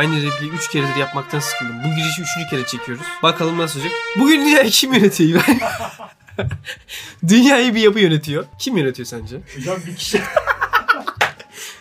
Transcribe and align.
Aynı 0.00 0.22
repliği 0.22 0.50
3 0.50 0.68
keredir 0.70 0.96
yapmaktan 0.96 1.38
sıkıldım. 1.38 1.76
Bu 1.84 1.88
girişi 1.96 2.22
3. 2.22 2.50
kere 2.50 2.66
çekiyoruz. 2.66 3.04
Bakalım 3.22 3.58
nasıl 3.58 3.80
olacak. 3.80 3.94
Bugün 4.16 4.40
dünyayı 4.40 4.70
kim 4.70 4.92
yönetiyor? 4.94 5.44
dünyayı 7.28 7.74
bir 7.74 7.80
yapı 7.80 8.00
yönetiyor. 8.00 8.44
Kim 8.58 8.76
yönetiyor 8.76 9.06
sence? 9.06 9.36
Hocam 9.56 9.76
bir 9.86 9.96
kişi... 9.96 10.20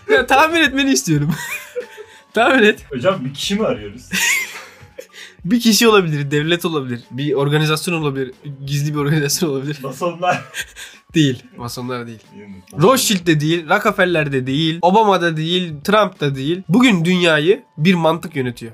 Ya, 0.09 0.27
tahmin 0.27 0.61
etmeni 0.61 0.91
istiyorum. 0.91 1.35
tahmin 2.33 2.63
et. 2.63 2.85
Hocam 2.89 3.25
bir 3.25 3.33
kişi 3.33 3.55
mi 3.55 3.65
arıyoruz? 3.65 4.09
Bir 5.45 5.59
kişi 5.59 5.87
olabilir, 5.87 6.31
devlet 6.31 6.65
olabilir, 6.65 7.01
bir 7.11 7.33
organizasyon 7.33 8.01
olabilir, 8.01 8.33
gizli 8.65 8.93
bir 8.93 8.99
organizasyon 8.99 9.49
olabilir. 9.49 9.79
Masonlar. 9.83 10.43
Değil. 11.15 11.43
Masonlar 11.57 12.07
değil. 12.07 12.19
Rothschild 12.81 13.27
de 13.27 13.39
değil, 13.39 13.69
Rockefeller 13.69 14.31
de 14.31 14.47
değil, 14.47 14.79
Obama 14.81 15.21
da 15.21 15.37
değil, 15.37 15.73
Trump 15.83 16.19
da 16.19 16.35
değil. 16.35 16.63
Bugün 16.69 17.05
dünyayı 17.05 17.63
bir 17.77 17.93
mantık 17.93 18.35
yönetiyor. 18.35 18.71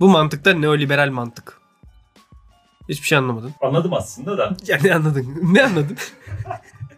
Bu 0.00 0.08
mantıkta 0.08 0.52
neoliberal 0.52 1.10
mantık. 1.10 1.58
Hiçbir 2.88 3.06
şey 3.06 3.18
anlamadın. 3.18 3.54
Anladım 3.60 3.94
aslında 3.94 4.38
da. 4.38 4.56
Ya 4.66 4.78
ne 4.82 4.94
anladın? 4.94 5.26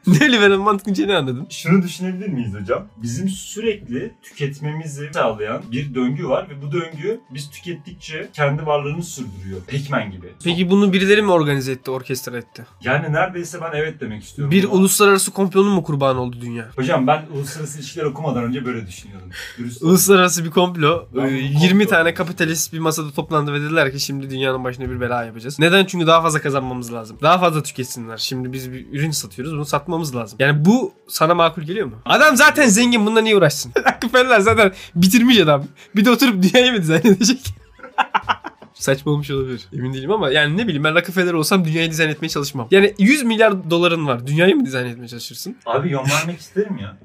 Ne 0.06 0.18
neoliberal 0.20 0.58
mantık 0.58 0.98
ne 0.98 1.16
anladın? 1.16 1.46
Şunu 1.50 1.82
düşünebilir 1.82 2.28
miyiz 2.28 2.54
hocam? 2.60 2.86
Bizim 2.96 3.28
sürekli 3.28 4.12
tüketmemizi 4.22 5.10
sağlayan 5.14 5.62
bir 5.72 5.94
döngü 5.94 6.28
var 6.28 6.46
ve 6.50 6.62
bu 6.62 6.72
döngü 6.72 7.20
biz 7.30 7.50
tükettikçe 7.50 8.28
kendi 8.32 8.66
varlığını 8.66 9.02
sürdürüyor. 9.02 9.60
Pekmen 9.66 10.10
gibi. 10.10 10.26
Peki 10.44 10.70
bunu 10.70 10.92
birileri 10.92 11.22
mi 11.22 11.30
organize 11.32 11.72
etti, 11.72 11.90
orkestra 11.90 12.38
etti? 12.38 12.66
Yani 12.84 13.12
neredeyse 13.12 13.58
ben 13.60 13.70
evet 13.78 14.00
demek 14.00 14.22
istiyorum. 14.22 14.52
Bir 14.52 14.64
Ama- 14.64 14.72
uluslararası 14.74 15.30
komplonun 15.30 15.72
mu 15.72 15.82
kurbanı 15.82 16.20
oldu 16.20 16.36
dünya? 16.40 16.68
Hocam 16.76 17.06
ben 17.06 17.26
uluslararası 17.34 17.78
ilişkiler 17.78 18.04
okumadan 18.04 18.44
önce 18.44 18.64
böyle 18.66 18.86
düşünüyordum. 18.86 19.28
Dürüst. 19.58 19.82
Uluslararası 19.82 20.44
bir 20.44 20.50
komplo. 20.50 21.06
Ben 21.16 21.20
Ee, 21.20 21.30
bu 21.30 21.34
20 21.34 21.82
komplo- 21.84 21.86
tane 21.88 22.14
kapitalist 22.14 22.72
bir 22.72 22.78
masada 22.78 23.10
toplandı 23.12 23.52
ve 23.52 23.60
dediler 23.60 23.92
ki 23.92 24.00
şimdi 24.00 24.30
dünyanın 24.30 24.64
başına 24.64 24.90
bir 24.90 25.00
bela 25.00 25.24
yapacağız. 25.24 25.58
Neden? 25.58 25.84
Çünkü 25.84 26.06
daha 26.06 26.22
fazla 26.22 26.40
kazanmamız 26.40 26.92
lazım. 26.92 27.18
Daha 27.22 27.38
fazla 27.38 27.62
tüketsinler. 27.62 28.16
Şimdi 28.16 28.52
biz 28.52 28.72
bir 28.72 28.86
ürün 28.92 29.10
satıyoruz. 29.10 29.54
Bunu 29.54 29.64
satmamız 29.90 30.16
lazım. 30.16 30.36
Yani 30.40 30.64
bu 30.64 30.92
sana 31.08 31.34
makul 31.34 31.62
geliyor 31.62 31.86
mu? 31.86 31.94
Adam 32.04 32.36
zaten 32.36 32.68
zengin. 32.68 33.06
Bununla 33.06 33.20
niye 33.20 33.36
uğraşsın? 33.36 33.72
Rockefeller 33.94 34.40
zaten 34.40 34.72
bitirmiş 34.94 35.38
adam. 35.38 35.64
Bir 35.96 36.04
de 36.04 36.10
oturup 36.10 36.42
dünyayı 36.42 36.72
mı 36.72 36.78
dizayn 36.78 37.00
edecek? 37.00 37.40
Saçma 38.74 39.12
olmuş 39.12 39.30
olabilir. 39.30 39.68
Emin 39.72 39.92
değilim 39.92 40.12
ama 40.12 40.30
yani 40.30 40.56
ne 40.56 40.64
bileyim 40.64 40.84
ben 40.84 40.94
Rockefeller 40.94 41.32
olsam 41.32 41.64
dünyayı 41.64 41.90
dizayn 41.90 42.08
etmeye 42.08 42.28
çalışmam. 42.28 42.68
Yani 42.70 42.94
100 42.98 43.22
milyar 43.22 43.70
doların 43.70 44.06
var. 44.06 44.26
Dünyayı 44.26 44.56
mı 44.56 44.66
dizayn 44.66 44.86
etmeye 44.86 45.08
çalışırsın? 45.08 45.56
Abi 45.66 45.90
yön 45.90 46.34
isterim 46.38 46.78
ya. 46.78 46.96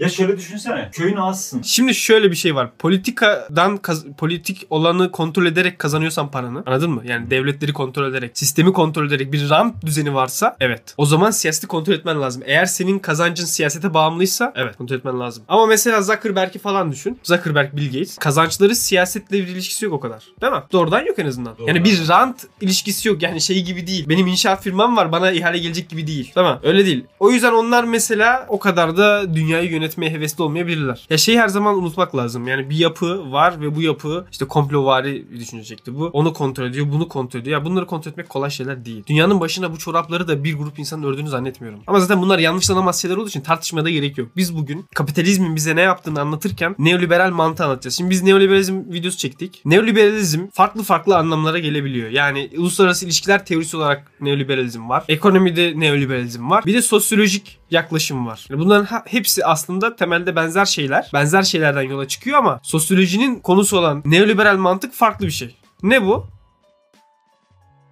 Ya 0.00 0.08
şöyle 0.08 0.36
düşünsene. 0.38 0.88
Köyün 0.92 1.16
azsın. 1.16 1.62
Şimdi 1.62 1.94
şöyle 1.94 2.30
bir 2.30 2.36
şey 2.36 2.54
var. 2.54 2.70
Politikadan 2.78 3.76
kaz- 3.76 4.04
politik 4.18 4.66
olanı 4.70 5.10
kontrol 5.12 5.46
ederek 5.46 5.78
kazanıyorsan 5.78 6.30
paranı. 6.30 6.62
Anladın 6.66 6.90
mı? 6.90 7.02
Yani 7.04 7.30
devletleri 7.30 7.72
kontrol 7.72 8.10
ederek, 8.10 8.38
sistemi 8.38 8.72
kontrol 8.72 9.06
ederek 9.06 9.32
bir 9.32 9.50
rant 9.50 9.84
düzeni 9.86 10.14
varsa 10.14 10.56
evet. 10.60 10.82
O 10.96 11.06
zaman 11.06 11.30
siyaseti 11.30 11.66
kontrol 11.66 11.92
etmen 11.94 12.20
lazım. 12.20 12.42
Eğer 12.46 12.66
senin 12.66 12.98
kazancın 12.98 13.44
siyasete 13.44 13.94
bağımlıysa 13.94 14.52
evet 14.56 14.76
kontrol 14.76 14.96
etmen 14.96 15.20
lazım. 15.20 15.44
Ama 15.48 15.66
mesela 15.66 16.02
Zuckerberg'i 16.02 16.58
falan 16.58 16.92
düşün. 16.92 17.20
Zuckerberg, 17.22 17.76
Bill 17.76 17.86
Gates. 17.86 18.16
Kazançları 18.18 18.76
siyasetle 18.76 19.36
bir 19.38 19.46
ilişkisi 19.48 19.84
yok 19.84 19.94
o 19.94 20.00
kadar. 20.00 20.22
Değil 20.40 20.52
mi? 20.52 20.58
Doğrudan 20.72 21.00
yok 21.04 21.18
en 21.18 21.26
azından. 21.26 21.58
Doğrudan. 21.58 21.74
Yani 21.74 21.84
bir 21.84 22.08
rant 22.08 22.44
ilişkisi 22.60 23.08
yok. 23.08 23.22
Yani 23.22 23.40
şey 23.40 23.62
gibi 23.64 23.86
değil. 23.86 24.08
Benim 24.08 24.26
inşaat 24.26 24.62
firmam 24.62 24.96
var 24.96 25.12
bana 25.12 25.30
ihale 25.32 25.58
gelecek 25.58 25.88
gibi 25.88 26.06
değil. 26.06 26.32
Değil 26.36 26.46
mi? 26.46 26.56
Öyle 26.62 26.86
değil. 26.86 27.04
O 27.20 27.30
yüzden 27.30 27.52
onlar 27.52 27.84
mesela 27.84 28.46
o 28.48 28.58
kadar 28.58 28.96
da 28.96 29.34
dünyayı 29.34 29.70
yönetmeye 29.88 30.10
hevesli 30.10 30.42
olmayabilirler. 30.42 31.06
Ya 31.10 31.18
şeyi 31.18 31.40
her 31.40 31.48
zaman 31.48 31.78
unutmak 31.78 32.16
lazım. 32.16 32.48
Yani 32.48 32.70
bir 32.70 32.76
yapı 32.76 33.32
var 33.32 33.60
ve 33.60 33.76
bu 33.76 33.82
yapı 33.82 34.26
işte 34.30 34.44
komplovari 34.44 35.26
bir 35.32 35.40
düşünecekti 35.40 35.94
bu. 35.94 36.06
Onu 36.06 36.32
kontrol 36.32 36.64
ediyor, 36.64 36.86
bunu 36.92 37.08
kontrol 37.08 37.40
ediyor. 37.40 37.60
Ya 37.60 37.64
bunları 37.64 37.86
kontrol 37.86 38.12
etmek 38.12 38.28
kolay 38.28 38.50
şeyler 38.50 38.84
değil. 38.84 39.04
Dünyanın 39.06 39.40
başına 39.40 39.72
bu 39.72 39.78
çorapları 39.78 40.28
da 40.28 40.44
bir 40.44 40.58
grup 40.58 40.78
insanın 40.78 41.02
ördüğünü 41.02 41.28
zannetmiyorum. 41.28 41.80
Ama 41.86 42.00
zaten 42.00 42.22
bunlar 42.22 42.38
yanlışlanamaz 42.38 43.02
şeyler 43.02 43.16
olduğu 43.16 43.28
için 43.28 43.40
tartışmaya 43.40 43.84
da 43.84 43.90
gerek 43.90 44.18
yok. 44.18 44.28
Biz 44.36 44.56
bugün 44.56 44.84
kapitalizmin 44.94 45.56
bize 45.56 45.76
ne 45.76 45.80
yaptığını 45.80 46.20
anlatırken 46.20 46.74
neoliberal 46.78 47.30
mantığı 47.30 47.64
anlatacağız. 47.64 47.96
Şimdi 47.96 48.10
biz 48.10 48.22
neoliberalizm 48.22 48.92
videosu 48.92 49.18
çektik. 49.18 49.62
Neoliberalizm 49.64 50.46
farklı 50.52 50.82
farklı 50.82 51.16
anlamlara 51.16 51.58
gelebiliyor. 51.58 52.10
Yani 52.10 52.50
uluslararası 52.56 53.04
ilişkiler 53.06 53.46
teorisi 53.46 53.76
olarak 53.76 54.12
neoliberalizm 54.20 54.88
var. 54.88 55.04
Ekonomide 55.08 55.80
neoliberalizm 55.80 56.50
var. 56.50 56.64
Bir 56.66 56.74
de 56.74 56.82
sosyolojik 56.82 57.58
yaklaşım 57.70 58.26
var. 58.26 58.46
Yani 58.50 58.60
bunların 58.60 59.00
hepsi 59.06 59.46
aslında 59.46 59.77
temelde 59.96 60.36
benzer 60.36 60.64
şeyler. 60.64 61.10
Benzer 61.14 61.42
şeylerden 61.42 61.82
yola 61.82 62.08
çıkıyor 62.08 62.38
ama 62.38 62.60
sosyolojinin 62.62 63.40
konusu 63.40 63.78
olan 63.78 64.02
neoliberal 64.04 64.56
mantık 64.56 64.94
farklı 64.94 65.26
bir 65.26 65.30
şey. 65.30 65.56
Ne 65.82 66.06
bu? 66.06 66.26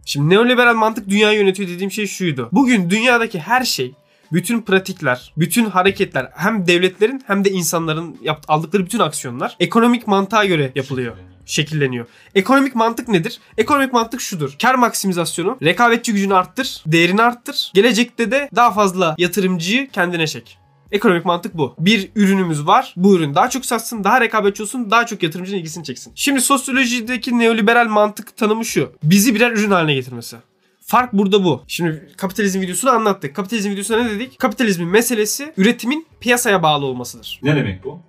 Şimdi 0.05 0.35
neoliberal 0.35 0.75
mantık 0.75 1.09
dünyayı 1.09 1.39
yönetiyor 1.39 1.69
dediğim 1.69 1.91
şey 1.91 2.07
şuydu. 2.07 2.49
Bugün 2.53 2.91
dünyadaki 2.91 3.41
her 3.41 3.65
şey 3.65 3.95
bütün 4.33 4.63
pratikler, 4.63 5.33
bütün 5.37 5.65
hareketler 5.65 6.31
hem 6.37 6.67
devletlerin 6.67 7.23
hem 7.27 7.45
de 7.45 7.51
insanların 7.51 8.19
yapt- 8.23 8.45
aldıkları 8.49 8.85
bütün 8.85 8.99
aksiyonlar 8.99 9.57
ekonomik 9.61 10.07
mantığa 10.07 10.45
göre 10.45 10.73
yapılıyor 10.75 11.17
şekilleniyor. 11.47 12.07
Ekonomik 12.35 12.75
mantık 12.75 13.09
nedir? 13.09 13.41
Ekonomik 13.59 13.93
mantık 13.93 14.21
şudur. 14.21 14.57
Kar 14.63 14.75
maksimizasyonu, 14.75 15.59
rekabetçi 15.63 16.13
gücünü 16.13 16.35
arttır, 16.35 16.83
değerini 16.87 17.23
arttır. 17.23 17.71
Gelecekte 17.75 18.31
de 18.31 18.49
daha 18.57 18.71
fazla 18.71 19.15
yatırımcıyı 19.19 19.91
kendine 19.91 20.27
çek. 20.27 20.59
Ekonomik 20.93 21.25
mantık 21.25 21.57
bu. 21.57 21.75
Bir 21.79 22.11
ürünümüz 22.15 22.67
var. 22.67 22.95
Bu 22.97 23.17
ürün 23.17 23.35
daha 23.35 23.51
çok 23.51 23.67
satsın, 23.67 24.05
daha 24.05 24.21
rekabetçi 24.21 24.63
olsun, 24.63 24.91
daha 24.91 25.07
çok 25.07 25.23
yatırımcının 25.23 25.59
ilgisini 25.59 25.85
çeksin. 25.85 26.13
Şimdi 26.15 26.41
sosyolojideki 26.41 27.39
neoliberal 27.39 27.89
mantık 27.89 28.37
tanımı 28.37 28.65
şu. 28.65 28.93
Bizi 29.03 29.35
birer 29.35 29.51
ürün 29.51 29.71
haline 29.71 29.95
getirmesi. 29.95 30.37
Fark 30.81 31.13
burada 31.13 31.45
bu. 31.45 31.65
Şimdi 31.69 32.13
kapitalizm 32.17 32.61
videosunu 32.61 32.91
anlattık. 32.91 33.37
Kapitalizm 33.37 33.71
videosunda 33.71 34.03
ne 34.03 34.11
dedik? 34.11 34.39
Kapitalizmin 34.39 34.89
meselesi 34.89 35.53
üretimin 35.57 36.07
piyasaya 36.21 36.63
bağlı 36.63 36.87
olmasıdır. 36.87 37.41
Ne 37.43 37.57
demek 37.57 37.85
bu? 37.85 38.01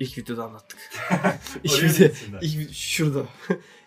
İlk 0.00 0.18
videoda 0.18 0.44
anlattık. 0.44 0.78
ilk 1.64 1.82
video, 1.82 2.08
ilk, 2.42 2.74
şurada. 2.74 3.22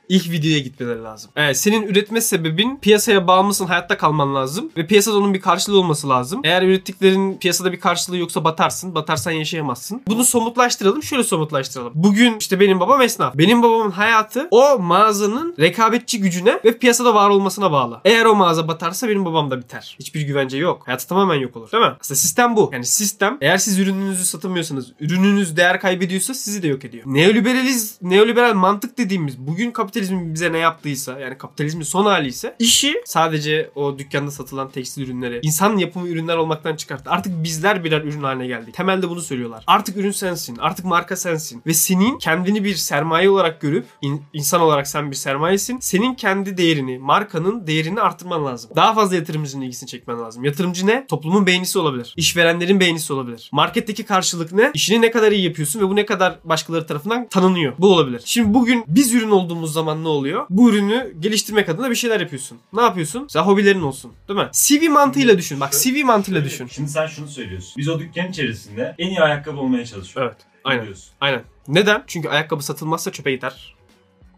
İlk 0.10 0.32
videoya 0.32 0.60
gitmeleri 0.60 1.04
lazım. 1.04 1.32
Evet, 1.36 1.58
senin 1.58 1.88
üretme 1.88 2.22
sebebin 2.22 2.78
piyasaya 2.82 3.28
bağımlısın, 3.28 3.66
hayatta 3.66 3.98
kalman 3.98 4.36
lazım. 4.36 4.72
Ve 4.78 4.88
piyasada 4.88 5.18
onun 5.18 5.34
bir 5.34 5.42
karşılığı 5.42 5.80
olması 5.80 6.10
lazım. 6.10 6.42
Eğer 6.44 6.62
ürettiklerin 6.62 7.38
piyasada 7.38 7.72
bir 7.72 7.80
karşılığı 7.80 8.18
yoksa 8.18 8.44
batarsın. 8.44 8.96
Batarsan 8.96 9.32
yaşayamazsın. 9.32 10.02
Bunu 10.08 10.24
somutlaştıralım. 10.24 11.04
Şöyle 11.04 11.24
somutlaştıralım. 11.24 11.94
Bugün 11.96 12.38
işte 12.40 12.60
benim 12.60 12.80
babam 12.80 13.02
esnaf. 13.02 13.38
Benim 13.38 13.64
babamın 13.64 13.92
hayatı 13.92 14.48
o 14.52 14.80
mağazanın 14.80 15.56
rekabetçi 15.60 16.20
gücüne 16.20 16.60
ve 16.66 16.78
piyasada 16.78 17.16
var 17.16 17.30
olmasına 17.30 17.72
bağlı. 17.72 18.02
Eğer 18.06 18.26
o 18.26 18.36
mağaza 18.36 18.68
batarsa 18.68 19.10
benim 19.10 19.26
babam 19.26 19.52
da 19.52 19.60
biter. 19.60 19.96
Hiçbir 20.00 20.22
güvence 20.22 20.58
yok. 20.58 20.88
Hayatı 20.88 21.08
tamamen 21.08 21.36
yok 21.36 21.56
olur. 21.56 21.72
Değil 21.72 21.84
mi? 21.84 21.94
Aslında 22.02 22.18
sistem 22.18 22.56
bu. 22.56 22.70
Yani 22.74 22.86
sistem 22.86 23.38
eğer 23.42 23.58
siz 23.58 23.80
ürününüzü 23.80 24.26
satamıyorsanız, 24.26 24.94
ürününüz 25.00 25.58
değer 25.58 25.82
kaybediyorsa 25.82 26.34
sizi 26.34 26.64
de 26.64 26.68
yok 26.68 26.86
ediyor. 26.86 27.04
Neoliberaliz, 27.08 27.98
neoliberal 28.02 28.54
mantık 28.54 28.98
dediğimiz 28.98 29.38
bugün 29.38 29.72
kapitalizmin 29.98 30.34
bize 30.34 30.54
ne 30.54 30.58
yaptıysa 30.58 31.20
yani 31.20 31.38
kapitalizmin 31.38 31.84
son 31.84 32.06
hali 32.06 32.28
ise 32.28 32.56
işi 32.60 33.02
sadece 33.06 33.72
o 33.76 34.00
dükkanda 34.00 34.32
satılan 34.32 34.70
tekstil 34.70 35.02
ürünleri 35.02 35.40
insan 35.44 35.78
yapımı 35.78 36.08
ürünler 36.08 36.38
olmaktan 36.38 36.76
çıkarttı. 36.76 37.10
Artık 37.10 37.44
bizler 37.44 37.84
birer 37.84 38.02
ürün 38.02 38.24
haline 38.24 38.48
geldik. 38.48 38.74
Temelde 38.74 39.10
bunu 39.10 39.22
söylüyorlar. 39.22 39.64
Artık 39.68 39.98
ürün 39.98 40.12
sensin. 40.12 40.58
Artık 40.58 40.86
marka 40.86 41.16
sensin. 41.16 41.62
Ve 41.68 41.74
senin 41.74 42.18
kendini 42.18 42.64
bir 42.64 42.76
sermaye 42.76 43.30
olarak 43.30 43.62
görüp 43.62 43.86
in- 44.02 44.22
insan 44.34 44.62
olarak 44.62 44.88
sen 44.88 45.12
bir 45.12 45.16
sermayesin. 45.16 45.80
Senin 45.80 46.16
kendi 46.16 46.58
değerini, 46.58 47.00
markanın 47.00 47.68
değerini 47.68 48.02
arttırman 48.02 48.46
lazım. 48.46 48.72
Daha 48.76 48.94
fazla 48.94 49.16
yatırımcının 49.16 49.62
ilgisini 49.62 49.90
çekmen 49.90 50.20
lazım. 50.20 50.44
Yatırımcı 50.44 50.88
ne? 50.88 51.06
Toplumun 51.08 51.46
beğenisi 51.46 51.80
olabilir. 51.80 52.14
İşverenlerin 52.18 52.80
beğenisi 52.80 53.14
olabilir. 53.14 53.50
Marketteki 53.54 54.04
karşılık 54.04 54.52
ne? 54.54 54.72
İşini 54.74 55.02
ne 55.02 55.12
kadar 55.12 55.32
iyi 55.32 55.44
yapıyorsun 55.46 55.80
ve 55.80 55.90
bu 55.90 55.96
ne 55.96 56.06
kadar 56.06 56.40
başkaları 56.44 56.88
tarafından 56.88 57.28
tanınıyor. 57.28 57.74
Bu 57.80 57.94
olabilir. 57.94 58.22
Şimdi 58.26 58.54
bugün 58.54 58.84
biz 58.88 59.14
ürün 59.14 59.32
olduğumuz 59.32 59.74
zaman 59.74 59.87
ne 59.96 60.08
oluyor? 60.08 60.46
Bu 60.50 60.70
ürünü 60.70 61.14
geliştirmek 61.20 61.70
adına 61.70 61.90
bir 61.90 61.96
şeyler 61.96 62.20
yapıyorsun. 62.20 62.58
Ne 62.74 62.82
yapıyorsun? 62.82 63.22
Mesela 63.22 63.48
hobilerin 63.48 63.82
olsun. 63.82 64.14
Değil 64.28 64.40
mi? 64.40 64.50
CV 64.54 64.90
mantığıyla 64.90 65.38
düşün. 65.38 65.60
Bak 65.60 65.74
CV 65.74 66.04
mantığıyla 66.04 66.44
düşün. 66.44 66.68
Şimdi 66.68 66.90
sen 66.90 67.08
şunu 67.08 67.28
söylüyorsun. 67.28 67.74
Biz 67.78 67.90
o 67.90 68.00
dükkan 68.00 68.30
içerisinde 68.30 68.96
en 68.98 69.08
iyi 69.08 69.22
ayakkabı 69.22 69.60
olmaya 69.60 69.86
çalışıyoruz. 69.86 70.32
Evet. 70.32 70.46
Aynen. 70.64 70.86
Diyorsun. 70.86 71.10
Aynen. 71.22 71.44
Neden? 71.68 72.04
Çünkü 72.08 72.30
ayakkabı 72.30 72.64
satılmazsa 72.64 73.12
çöpe 73.12 73.32
gider. 73.32 73.76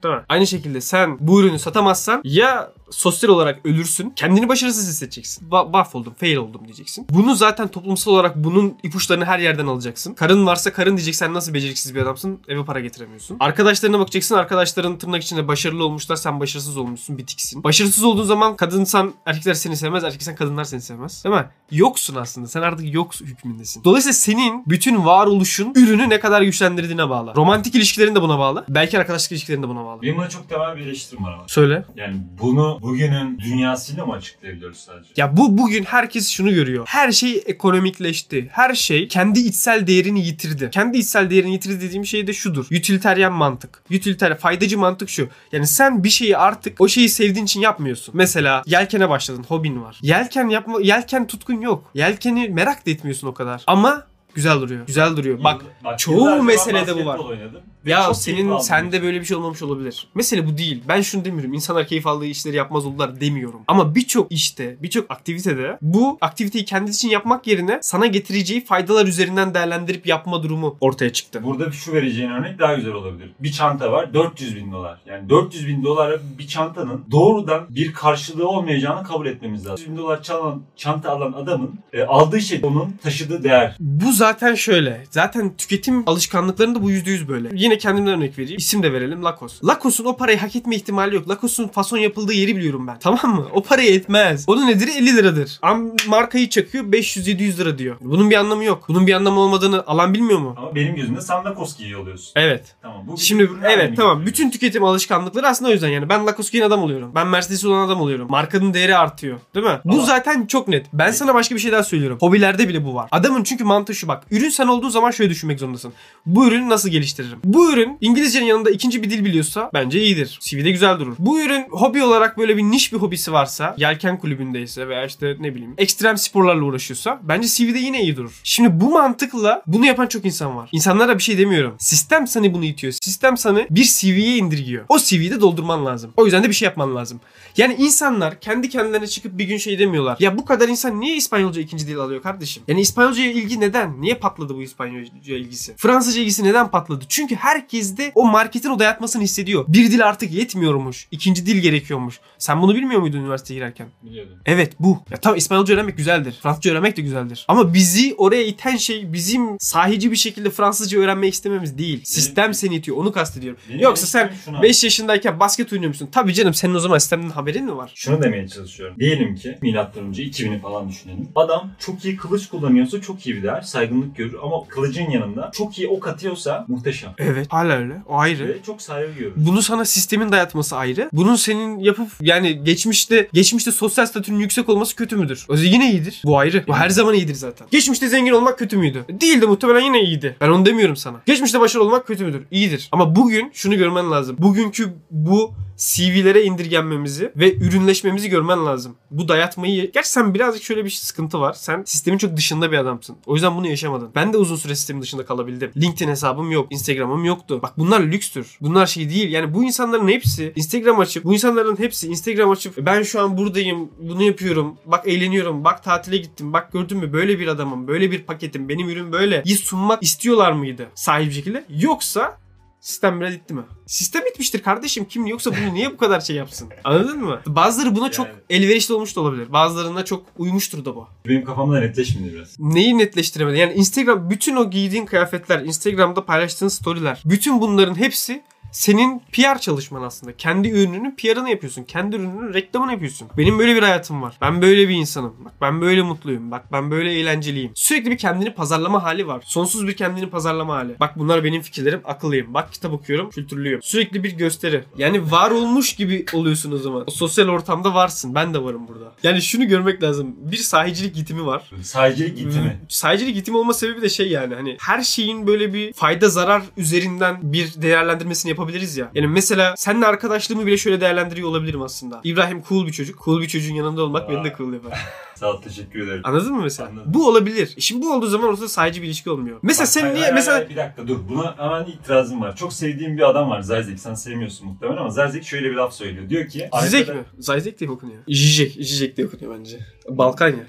Değil 0.03 0.15
mi? 0.15 0.21
Aynı 0.29 0.47
şekilde 0.47 0.81
sen 0.81 1.17
bu 1.19 1.41
ürünü 1.41 1.59
satamazsan 1.59 2.21
ya 2.23 2.71
sosyal 2.91 3.29
olarak 3.29 3.65
ölürsün. 3.65 4.13
Kendini 4.15 4.49
başarısız 4.49 4.89
hissedeceksin. 4.89 5.49
Ba- 5.49 5.71
mahvoldum, 5.71 6.13
fail 6.13 6.35
oldum 6.35 6.61
diyeceksin. 6.65 7.07
Bunu 7.09 7.35
zaten 7.35 7.67
toplumsal 7.67 8.11
olarak 8.11 8.35
bunun 8.35 8.77
ipuçlarını 8.83 9.25
her 9.25 9.39
yerden 9.39 9.67
alacaksın. 9.67 10.13
Karın 10.13 10.45
varsa 10.45 10.73
karın 10.73 10.97
diyeceksen 10.97 11.33
nasıl 11.33 11.53
beceriksiz 11.53 11.95
bir 11.95 12.01
adamsın? 12.01 12.39
Eve 12.47 12.65
para 12.65 12.79
getiremiyorsun. 12.79 13.37
Arkadaşlarına 13.39 13.99
bakacaksın. 13.99 14.35
Arkadaşların 14.35 14.97
tırnak 14.97 15.23
içinde 15.23 15.47
başarılı 15.47 15.83
olmuşlar. 15.83 16.15
Sen 16.15 16.39
başarısız 16.39 16.77
olmuşsun. 16.77 17.17
Bitiksin. 17.17 17.63
Başarısız 17.63 18.03
olduğun 18.03 18.23
zaman 18.23 18.55
kadınsan 18.55 19.13
erkekler 19.25 19.53
seni 19.53 19.77
sevmez. 19.77 20.03
Erkeksen 20.03 20.35
kadınlar 20.35 20.63
seni 20.63 20.81
sevmez. 20.81 21.23
Değil 21.23 21.35
mi? 21.35 21.45
Yoksun 21.71 22.15
aslında. 22.15 22.47
Sen 22.47 22.61
artık 22.61 22.93
yok 22.93 23.21
hükmündesin. 23.21 23.83
Dolayısıyla 23.83 24.13
senin 24.13 24.63
bütün 24.67 25.05
varoluşun 25.05 25.73
ürünü 25.75 26.09
ne 26.09 26.19
kadar 26.19 26.41
güçlendirdiğine 26.41 27.09
bağlı. 27.09 27.35
Romantik 27.35 27.75
ilişkilerin 27.75 28.15
de 28.15 28.21
buna 28.21 28.39
bağlı. 28.39 28.65
Belki 28.69 28.99
arkadaşlık 28.99 29.31
ilişkilerin 29.31 29.63
de 29.63 29.67
buna 29.67 29.85
bağlı. 29.85 30.01
Benim 30.01 30.17
buna 30.17 30.29
çok 30.29 30.49
temel 30.49 30.75
bir 30.75 30.81
eleştirim 30.81 31.23
var 31.23 31.33
ama. 31.33 31.43
Söyle. 31.47 31.85
Yani 31.95 32.15
bunu 32.41 32.78
bugünün 32.81 33.39
dünyasıyla 33.39 34.05
mı 34.05 34.13
açıklayabiliyoruz 34.13 34.77
sadece? 34.77 35.09
Ya 35.17 35.37
bu 35.37 35.57
bugün 35.57 35.83
herkes 35.83 36.29
şunu 36.29 36.53
görüyor. 36.53 36.85
Her 36.87 37.11
şey 37.11 37.43
ekonomikleşti. 37.45 38.49
Her 38.51 38.73
şey 38.73 39.07
kendi 39.07 39.39
içsel 39.39 39.87
değerini 39.87 40.25
yitirdi. 40.25 40.69
Kendi 40.71 40.97
içsel 40.97 41.29
değerini 41.29 41.51
yitirdi 41.53 41.81
dediğim 41.81 42.05
şey 42.05 42.27
de 42.27 42.33
şudur. 42.33 42.65
Utilitarian 42.65 43.33
mantık. 43.33 43.83
Utilitarian 43.91 44.37
faydacı 44.37 44.77
mantık 44.77 45.09
şu. 45.09 45.29
Yani 45.51 45.67
sen 45.67 46.03
bir 46.03 46.09
şeyi 46.09 46.37
artık 46.37 46.81
o 46.81 46.87
şeyi 46.87 47.09
sevdiğin 47.09 47.45
için 47.45 47.61
yapmıyorsun. 47.61 48.15
Mesela 48.17 48.63
yelkene 48.65 49.09
başladın. 49.09 49.43
Hobin 49.43 49.81
var. 49.81 49.99
Yelken 50.01 50.49
yapma 50.49 50.79
yelken 50.81 51.27
tutkun 51.27 51.61
yok. 51.61 51.91
Yelkeni 51.93 52.49
merak 52.49 52.85
da 52.85 52.91
etmiyorsun 52.91 53.27
o 53.27 53.33
kadar. 53.33 53.63
Ama 53.67 54.08
güzel 54.33 54.61
duruyor. 54.61 54.87
Güzel 54.87 55.17
duruyor. 55.17 55.43
Bak 55.43 55.61
çoğu 55.97 56.15
yıllarca 56.15 56.37
ben 56.37 56.45
meselede 56.45 56.95
bu 56.95 57.05
var. 57.05 57.19
oynadım 57.19 57.61
ya 57.85 58.13
senin 58.13 58.57
sende 58.57 59.03
böyle 59.03 59.19
bir 59.19 59.25
şey 59.25 59.37
olmamış 59.37 59.61
olabilir. 59.61 60.07
Mesele 60.15 60.47
bu 60.47 60.57
değil. 60.57 60.83
Ben 60.87 61.01
şunu 61.01 61.25
demiyorum. 61.25 61.53
İnsanlar 61.53 61.87
keyif 61.87 62.07
aldığı 62.07 62.25
işleri 62.25 62.55
yapmaz 62.55 62.85
oldular 62.85 63.21
demiyorum. 63.21 63.61
Ama 63.67 63.95
birçok 63.95 64.31
işte, 64.31 64.77
birçok 64.81 65.11
aktivitede 65.11 65.77
bu 65.81 66.17
aktiviteyi 66.21 66.65
kendisi 66.65 66.95
için 66.97 67.09
yapmak 67.09 67.47
yerine 67.47 67.79
sana 67.81 68.05
getireceği 68.05 68.65
faydalar 68.65 69.05
üzerinden 69.07 69.53
değerlendirip 69.53 70.07
yapma 70.07 70.43
durumu 70.43 70.77
ortaya 70.81 71.13
çıktı. 71.13 71.41
Burada 71.43 71.71
şu 71.71 71.93
vereceğin 71.93 72.29
örnek 72.29 72.59
daha 72.59 72.73
güzel 72.73 72.93
olabilir. 72.93 73.31
Bir 73.39 73.51
çanta 73.51 73.91
var 73.91 74.13
400 74.13 74.55
bin 74.55 74.71
dolar. 74.71 74.99
Yani 75.05 75.29
400 75.29 75.67
bin 75.67 75.83
dolara 75.83 76.17
bir 76.37 76.47
çantanın 76.47 77.05
doğrudan 77.11 77.65
bir 77.69 77.93
karşılığı 77.93 78.47
olmayacağını 78.47 79.03
kabul 79.03 79.25
etmemiz 79.25 79.65
lazım. 79.65 79.77
400 79.77 79.89
bin 79.89 79.97
dolar 79.97 80.23
çalan, 80.23 80.61
çanta 80.75 81.11
alan 81.11 81.33
adamın 81.33 81.79
e, 81.93 82.03
aldığı 82.03 82.41
şey 82.41 82.59
onun 82.63 82.91
taşıdığı 83.03 83.43
değer. 83.43 83.75
Bu 83.79 84.11
zaten 84.19 84.55
şöyle. 84.55 85.03
Zaten 85.11 85.51
tüketim 85.57 86.09
alışkanlıklarında 86.09 86.83
bu 86.83 86.91
%100 86.91 87.27
böyle. 87.27 87.49
Yine 87.53 87.77
kendimden 87.77 88.13
örnek 88.13 88.37
vereyim. 88.39 88.57
İsim 88.57 88.83
de 88.83 88.93
verelim 88.93 89.23
Lacoste. 89.23 89.67
Lacoste'un 89.67 90.07
o 90.07 90.17
parayı 90.17 90.37
hak 90.39 90.55
etme 90.55 90.75
ihtimali 90.75 91.15
yok. 91.15 91.29
Lacoste'un 91.29 91.67
fason 91.67 91.97
yapıldığı 91.97 92.33
yeri 92.33 92.55
biliyorum 92.55 92.87
ben. 92.87 92.99
Tamam 92.99 93.35
mı? 93.35 93.47
O 93.53 93.63
parayı 93.63 93.93
etmez. 93.95 94.43
Onun 94.47 94.67
nedir? 94.67 94.87
50 94.97 95.15
liradır. 95.15 95.59
Am 95.61 95.91
markayı 96.07 96.49
çakıyor 96.49 96.83
500-700 96.85 97.57
lira 97.57 97.77
diyor. 97.77 97.95
Bunun 98.01 98.29
bir 98.29 98.35
anlamı 98.35 98.63
yok. 98.63 98.85
Bunun 98.89 99.07
bir 99.07 99.13
anlamı 99.13 99.39
olmadığını 99.39 99.83
alan 99.87 100.13
bilmiyor 100.13 100.39
mu? 100.39 100.55
Ama 100.57 100.75
benim 100.75 100.95
gözümde 100.95 101.21
sen 101.21 101.45
Lacoste 101.45 101.83
giyiyor 101.83 101.99
oluyorsun. 102.01 102.31
Evet. 102.35 102.75
Tamam. 102.81 103.03
Bu 103.07 103.17
Şimdi 103.17 103.43
evet 103.43 103.77
tamam. 103.77 103.89
getiriyor? 103.89 104.25
Bütün 104.25 104.49
tüketim 104.51 104.83
alışkanlıkları 104.83 105.47
aslında 105.47 105.69
o 105.69 105.73
yüzden 105.73 105.89
yani. 105.89 106.09
Ben 106.09 106.27
Lacoste 106.27 106.51
giyen 106.57 106.67
adam 106.67 106.83
oluyorum. 106.83 107.11
Ben 107.15 107.27
Mercedes 107.27 107.65
olan 107.65 107.85
adam 107.87 108.01
oluyorum. 108.01 108.27
Markanın 108.29 108.73
değeri 108.73 108.97
artıyor. 108.97 109.39
Değil 109.55 109.65
mi? 109.65 109.79
Bu 109.85 109.93
Ama- 109.93 110.03
zaten 110.05 110.45
çok 110.45 110.67
net. 110.67 110.85
Ben 110.93 111.11
sana 111.11 111.33
başka 111.33 111.55
bir 111.55 111.59
şey 111.59 111.71
daha 111.71 111.83
söylüyorum. 111.83 112.17
Hobilerde 112.21 112.67
bile 112.69 112.85
bu 112.85 112.95
var. 112.95 113.07
Adamın 113.11 113.43
çünkü 113.43 113.63
mantığı 113.63 113.95
şu 113.95 114.07
bak. 114.09 114.23
Ürün 114.31 114.49
sen 114.49 114.67
olduğun 114.67 114.89
zaman 114.89 115.11
şöyle 115.11 115.29
düşünmek 115.29 115.59
zorundasın. 115.59 115.93
Bu 116.25 116.47
ürünü 116.47 116.69
nasıl 116.69 116.89
geliştiririm? 116.89 117.39
Bu 117.43 117.73
ürün 117.73 117.97
İngilizcenin 118.01 118.45
yanında 118.45 118.69
ikinci 118.69 119.03
bir 119.03 119.09
dil 119.09 119.25
biliyorsa 119.25 119.69
bence 119.73 120.01
iyidir. 120.01 120.39
CV'de 120.41 120.71
güzel 120.71 120.99
durur. 120.99 121.15
Bu 121.19 121.41
ürün 121.41 121.65
hobi 121.71 122.03
olarak 122.03 122.37
böyle 122.37 122.57
bir 122.57 122.63
niş 122.63 122.93
bir 122.93 122.97
hobisi 122.97 123.31
varsa, 123.31 123.75
yelken 123.77 124.19
kulübündeyse 124.19 124.87
veya 124.87 125.05
işte 125.05 125.35
ne 125.39 125.55
bileyim 125.55 125.73
ekstrem 125.77 126.17
sporlarla 126.17 126.63
uğraşıyorsa 126.63 127.19
bence 127.23 127.47
CV'de 127.47 127.79
yine 127.79 128.03
iyi 128.03 128.17
durur. 128.17 128.39
Şimdi 128.43 128.81
bu 128.81 128.89
mantıkla 128.89 129.61
bunu 129.67 129.85
yapan 129.85 130.07
çok 130.07 130.25
insan 130.25 130.55
var. 130.55 130.69
İnsanlara 130.71 131.17
bir 131.17 131.23
şey 131.23 131.37
demiyorum. 131.37 131.75
Sistem 131.79 132.27
seni 132.27 132.53
bunu 132.53 132.65
itiyor. 132.65 132.93
Sistem 133.01 133.37
seni 133.37 133.67
bir 133.69 133.83
CV'ye 133.83 134.37
indirgiyor. 134.37 134.85
O 134.89 134.99
CV'yi 134.99 135.41
doldurman 135.41 135.85
lazım. 135.85 136.13
O 136.17 136.25
yüzden 136.25 136.43
de 136.43 136.49
bir 136.49 136.53
şey 136.53 136.65
yapman 136.65 136.95
lazım. 136.95 137.21
Yani 137.57 137.75
insanlar 137.79 138.39
kendi 138.39 138.69
kendilerine 138.69 139.07
çıkıp 139.07 139.37
bir 139.37 139.43
gün 139.43 139.57
şey 139.57 139.79
demiyorlar. 139.79 140.17
Ya 140.19 140.37
bu 140.37 140.45
kadar 140.45 140.69
insan 140.69 140.99
niye 140.99 141.15
İspanyolca 141.15 141.61
ikinci 141.61 141.87
dil 141.87 141.97
alıyor 141.97 142.21
kardeşim? 142.21 142.63
Yani 142.67 142.81
İspanyolcaya 142.81 143.31
ilgi 143.31 143.59
neden? 143.59 143.98
Niye 144.01 144.15
patladı 144.15 144.55
bu 144.55 144.61
İspanyolca 144.61 145.35
ilgisi? 145.35 145.73
Fransızca 145.77 146.21
ilgisi 146.21 146.43
neden 146.43 146.71
patladı? 146.71 147.05
Çünkü 147.09 147.35
herkes 147.35 147.97
de 147.97 148.11
o 148.15 148.25
marketin 148.25 148.69
o 148.69 148.79
dayatmasını 148.79 149.23
hissediyor. 149.23 149.65
Bir 149.67 149.91
dil 149.91 150.07
artık 150.07 150.31
yetmiyormuş. 150.31 151.07
İkinci 151.11 151.45
dil 151.45 151.57
gerekiyormuş. 151.61 152.19
Sen 152.37 152.61
bunu 152.61 152.75
bilmiyor 152.75 153.01
muydun 153.01 153.19
üniversiteye 153.19 153.57
girerken? 153.59 153.87
Biliyordum. 154.03 154.33
Evet 154.45 154.73
bu. 154.79 155.03
Ya 155.11 155.17
tamam 155.17 155.37
İspanyolca 155.37 155.73
öğrenmek 155.73 155.97
güzeldir. 155.97 156.39
Fransızca 156.43 156.71
öğrenmek 156.71 156.97
de 156.97 157.01
güzeldir. 157.01 157.45
Ama 157.47 157.73
bizi 157.73 158.15
oraya 158.17 158.43
iten 158.45 158.77
şey 158.77 159.13
bizim 159.13 159.57
sahici 159.59 160.11
bir 160.11 160.15
şekilde 160.15 160.49
Fransızca 160.49 160.99
öğrenmek 160.99 161.33
istememiz 161.33 161.77
değil. 161.77 162.01
Sistem 162.05 162.53
seni 162.53 162.75
itiyor. 162.75 162.97
Onu 162.97 163.11
kastediyorum. 163.11 163.59
Benim 163.69 163.79
Yoksa 163.79 164.07
sen 164.07 164.31
şuna. 164.45 164.61
5 164.61 164.83
yaşındayken 164.83 165.39
basket 165.39 165.73
oynuyormuşsun. 165.73 166.07
Tabii 166.07 166.33
canım 166.33 166.53
senin 166.53 166.75
o 166.75 166.79
zaman 166.79 166.97
sistemden 166.97 167.29
haberin 167.29 167.65
mi 167.65 167.75
var? 167.77 167.91
Şunu 167.95 168.21
demeye 168.23 168.47
çalışıyorum. 168.47 168.95
Diyelim 168.99 169.35
ki 169.35 169.57
milattan 169.61 170.03
önce 170.03 170.23
2000'i 170.23 170.59
falan 170.59 170.89
düşünelim. 170.89 171.29
Adam 171.35 171.71
çok 171.79 172.05
iyi 172.05 172.17
kılıç 172.17 172.47
kullanıyorsa 172.49 173.01
çok 173.01 173.27
iyi 173.27 173.35
bir 173.35 173.43
değer, 173.43 173.61
saygınlık 173.89 174.15
görür 174.15 174.35
ama 174.43 174.67
kılıcın 174.67 175.09
yanında 175.09 175.51
çok 175.53 175.79
iyi 175.79 175.87
ok 175.87 176.07
atıyorsa 176.07 176.65
muhteşem. 176.67 177.13
Evet. 177.17 177.47
Hala 177.49 177.73
öyle. 177.73 177.93
O 178.07 178.17
ayrı. 178.17 178.47
Ve 178.47 178.63
çok 178.65 178.81
saygı 178.81 179.13
görür. 179.19 179.33
Bunu 179.35 179.61
sana 179.61 179.85
sistemin 179.85 180.31
dayatması 180.31 180.75
ayrı. 180.77 181.09
Bunun 181.13 181.35
senin 181.35 181.79
yapıp 181.79 182.07
yani 182.21 182.63
geçmişte 182.63 183.29
geçmişte 183.33 183.71
sosyal 183.71 184.05
statünün 184.05 184.39
yüksek 184.39 184.69
olması 184.69 184.95
kötü 184.95 185.15
müdür? 185.15 185.45
O 185.49 185.55
yine 185.55 185.91
iyidir. 185.91 186.21
Bu 186.25 186.37
ayrı. 186.37 186.63
Bu 186.67 186.75
her 186.75 186.89
zaman 186.89 187.13
iyidir 187.13 187.33
zaten. 187.33 187.67
Geçmişte 187.71 188.07
zengin 188.07 188.31
olmak 188.31 188.59
kötü 188.59 188.77
müydü? 188.77 189.05
Değildi 189.09 189.45
muhtemelen 189.45 189.81
yine 189.81 190.01
iyiydi. 190.01 190.35
Ben 190.41 190.49
onu 190.49 190.65
demiyorum 190.65 190.95
sana. 190.95 191.21
Geçmişte 191.25 191.59
başarılı 191.59 191.87
olmak 191.87 192.07
kötü 192.07 192.25
müdür? 192.25 192.41
İyidir. 192.51 192.89
Ama 192.91 193.15
bugün 193.15 193.51
şunu 193.53 193.77
görmen 193.77 194.11
lazım. 194.11 194.35
Bugünkü 194.39 194.93
bu 195.11 195.53
CV'lere 195.79 196.43
indirgenmemizi 196.43 197.31
ve 197.35 197.55
ürünleşmemizi 197.55 198.29
görmen 198.29 198.65
lazım. 198.65 198.95
Bu 199.11 199.27
dayatmayı... 199.27 199.91
Gerçi 199.91 200.09
sen 200.09 200.33
birazcık 200.33 200.63
şöyle 200.63 200.85
bir 200.85 200.89
sıkıntı 200.89 201.39
var. 201.39 201.53
Sen 201.53 201.83
sistemin 201.85 202.17
çok 202.17 202.37
dışında 202.37 202.71
bir 202.71 202.77
adamsın. 202.77 203.17
O 203.25 203.33
yüzden 203.33 203.55
bunu 203.55 203.67
yaşamadın. 203.67 204.11
Ben 204.15 204.33
de 204.33 204.37
uzun 204.37 204.55
süre 204.55 204.75
sistemin 204.75 205.01
dışında 205.01 205.25
kalabildim. 205.25 205.71
LinkedIn 205.77 206.09
hesabım 206.09 206.51
yok. 206.51 206.67
Instagram'ım 206.69 207.25
yoktu. 207.25 207.59
Bak 207.63 207.77
bunlar 207.77 208.01
lükstür. 208.01 208.57
Bunlar 208.61 208.85
şey 208.85 209.09
değil. 209.09 209.31
Yani 209.31 209.53
bu 209.53 209.63
insanların 209.63 210.07
hepsi 210.07 210.53
Instagram 210.55 210.99
açıp 210.99 211.23
bu 211.23 211.33
insanların 211.33 211.79
hepsi 211.79 212.07
Instagram 212.07 212.49
açıp 212.49 212.77
ben 212.77 213.03
şu 213.03 213.21
an 213.21 213.37
buradayım. 213.37 213.89
Bunu 213.99 214.23
yapıyorum. 214.23 214.77
Bak 214.85 215.07
eğleniyorum. 215.07 215.63
Bak 215.63 215.83
tatile 215.83 216.17
gittim. 216.17 216.53
Bak 216.53 216.73
gördün 216.73 216.97
mü 216.97 217.13
böyle 217.13 217.39
bir 217.39 217.47
adamım. 217.47 217.87
Böyle 217.87 218.11
bir 218.11 218.23
paketim. 218.23 218.69
Benim 218.69 218.89
ürün 218.89 219.11
böyle. 219.11 219.41
İyi 219.45 219.57
sunmak 219.57 220.03
istiyorlar 220.03 220.51
mıydı? 220.51 220.87
Sahip 220.95 221.33
şekilde. 221.33 221.65
Yoksa 221.69 222.37
Sistem 222.81 223.21
biraz 223.21 223.33
itti 223.33 223.53
mi? 223.53 223.61
Sistem 223.85 224.21
bitmiştir 224.25 224.61
kardeşim. 224.61 225.05
Kim 225.05 225.25
yoksa 225.25 225.51
bunu 225.51 225.73
niye 225.73 225.91
bu 225.91 225.97
kadar 225.97 226.21
şey 226.21 226.35
yapsın? 226.35 226.69
Anladın 226.83 227.23
mı? 227.23 227.41
Bazıları 227.47 227.95
buna 227.95 228.11
çok 228.11 228.27
Yani. 228.27 228.37
elverişli 228.49 228.93
olmuş 228.93 229.15
da 229.15 229.21
olabilir. 229.21 229.53
Bazılarına 229.53 230.05
çok 230.05 230.25
uymuştur 230.37 230.85
da 230.85 230.95
bu. 230.95 231.07
Benim 231.27 231.43
kafamda 231.45 231.79
netleşmedi 231.79 232.33
biraz. 232.33 232.59
Neyi 232.59 232.97
netleştiremedi? 232.97 233.57
Yani 233.57 233.73
Instagram 233.73 234.29
bütün 234.29 234.55
o 234.55 234.69
giydiğin 234.69 235.05
kıyafetler, 235.05 235.59
Instagram'da 235.59 236.25
paylaştığın 236.25 236.67
storyler, 236.67 237.21
bütün 237.25 237.61
bunların 237.61 237.95
hepsi 237.95 238.43
senin 238.71 239.21
PR 239.31 239.59
çalışman 239.59 240.03
aslında. 240.03 240.37
Kendi 240.37 240.69
ürününün 240.69 241.15
PR'ını 241.15 241.49
yapıyorsun. 241.49 241.83
Kendi 241.83 242.15
ürününün 242.15 242.53
reklamını 242.53 242.91
yapıyorsun. 242.91 243.27
Benim 243.37 243.59
böyle 243.59 243.75
bir 243.75 243.81
hayatım 243.81 244.21
var. 244.21 244.37
Ben 244.41 244.61
böyle 244.61 244.89
bir 244.89 244.95
insanım. 244.95 245.35
Bak 245.45 245.53
ben 245.61 245.81
böyle 245.81 246.01
mutluyum. 246.01 246.51
Bak 246.51 246.71
ben 246.71 246.91
böyle 246.91 247.13
eğlenceliyim. 247.13 247.71
Sürekli 247.75 248.11
bir 248.11 248.17
kendini 248.17 248.53
pazarlama 248.53 249.03
hali 249.03 249.27
var. 249.27 249.43
Sonsuz 249.45 249.87
bir 249.87 249.95
kendini 249.95 250.29
pazarlama 250.29 250.75
hali. 250.75 250.99
Bak 250.99 251.19
bunlar 251.19 251.43
benim 251.43 251.61
fikirlerim. 251.61 252.01
Akıllıyım. 252.03 252.53
Bak 252.53 252.73
kitap 252.73 252.93
okuyorum. 252.93 253.29
Kültürlüyüm. 253.29 253.81
Sürekli 253.81 254.23
bir 254.23 254.31
gösteri. 254.31 254.83
Yani 254.97 255.31
var 255.31 255.51
olmuş 255.51 255.95
gibi 255.95 256.25
oluyorsun 256.33 256.71
o 256.71 256.77
zaman. 256.77 257.03
O 257.07 257.11
sosyal 257.11 257.47
ortamda 257.47 257.93
varsın. 257.93 258.35
Ben 258.35 258.53
de 258.53 258.63
varım 258.63 258.87
burada. 258.87 259.13
Yani 259.23 259.41
şunu 259.41 259.67
görmek 259.67 260.03
lazım. 260.03 260.35
Bir 260.37 260.57
sahicilik 260.57 261.15
gitimi 261.15 261.45
var. 261.45 261.71
Sahicilik 261.81 262.37
gitti 262.37 262.59
mi? 262.59 262.79
Sahicilik 262.89 263.35
gitimi 263.35 263.57
olma 263.57 263.73
sebebi 263.73 264.01
de 264.01 264.09
şey 264.09 264.29
yani 264.29 264.55
hani 264.55 264.77
her 264.79 265.01
şeyin 265.03 265.47
böyle 265.47 265.73
bir 265.73 265.93
fayda 265.93 266.29
zarar 266.29 266.63
üzerinden 266.77 267.37
bir 267.41 267.81
değerlendirmesini 267.81 268.51
yapabiliriz 268.59 268.97
ya. 268.97 269.11
Yani 269.13 269.27
mesela 269.27 269.73
seninle 269.77 270.05
arkadaşlığımı 270.05 270.65
bile 270.65 270.77
şöyle 270.77 271.01
değerlendiriyor 271.01 271.49
olabilirim 271.49 271.81
aslında. 271.81 272.21
İbrahim 272.23 272.63
cool 272.69 272.87
bir 272.87 272.91
çocuk. 272.91 273.23
Cool 273.25 273.41
bir 273.41 273.47
çocuğun 273.47 273.73
yanında 273.73 274.03
olmak 274.03 274.29
beni 274.29 274.43
de 274.43 274.53
cool 274.57 274.73
yapar. 274.73 274.99
Sağ 275.35 275.51
ol 275.51 275.61
teşekkür 275.61 275.99
ederim. 276.07 276.21
Anladın 276.23 276.53
mı 276.53 276.63
mesela? 276.63 276.89
Anladım. 276.89 277.13
Bu 277.13 277.27
olabilir. 277.27 277.75
Şimdi 277.79 278.05
bu 278.05 278.13
olduğu 278.13 278.27
zaman 278.27 278.49
ortada 278.49 278.67
sahici 278.67 279.01
bir 279.01 279.07
ilişki 279.07 279.29
olmuyor. 279.29 279.59
Mesela 279.61 279.85
Bak, 279.85 279.89
sen 279.89 280.01
hayır, 280.01 280.13
niye 280.13 280.23
hayır, 280.23 280.33
mesela 280.33 280.57
hayır, 280.57 280.69
bir 280.69 280.75
dakika 280.75 281.07
dur. 281.07 281.17
Buna 281.29 281.55
hemen 281.57 281.85
itirazım 281.85 282.41
var. 282.41 282.55
Çok 282.55 282.73
sevdiğim 282.73 283.17
bir 283.17 283.29
adam 283.29 283.49
var 283.49 283.61
Zerzek. 283.61 283.99
Sen 283.99 284.13
sevmiyorsun 284.13 284.67
muhtemelen 284.67 284.97
ama 284.97 285.09
Zerzek 285.09 285.43
şöyle 285.43 285.69
bir 285.69 285.75
laf 285.75 285.93
söylüyor. 285.93 286.29
Diyor 286.29 286.47
ki... 286.47 286.69
Zizek 286.81 287.09
arkada- 287.09 287.19
mi? 287.19 287.25
Zayzek 287.39 287.79
diye 287.79 287.89
okunuyor. 287.89 288.19
Jijek. 288.27 288.71
Jijek 288.71 289.17
diye 289.17 289.27
okunuyor 289.27 289.59
bence. 289.59 289.79
Balkan 290.09 290.49
ya. 290.49 290.65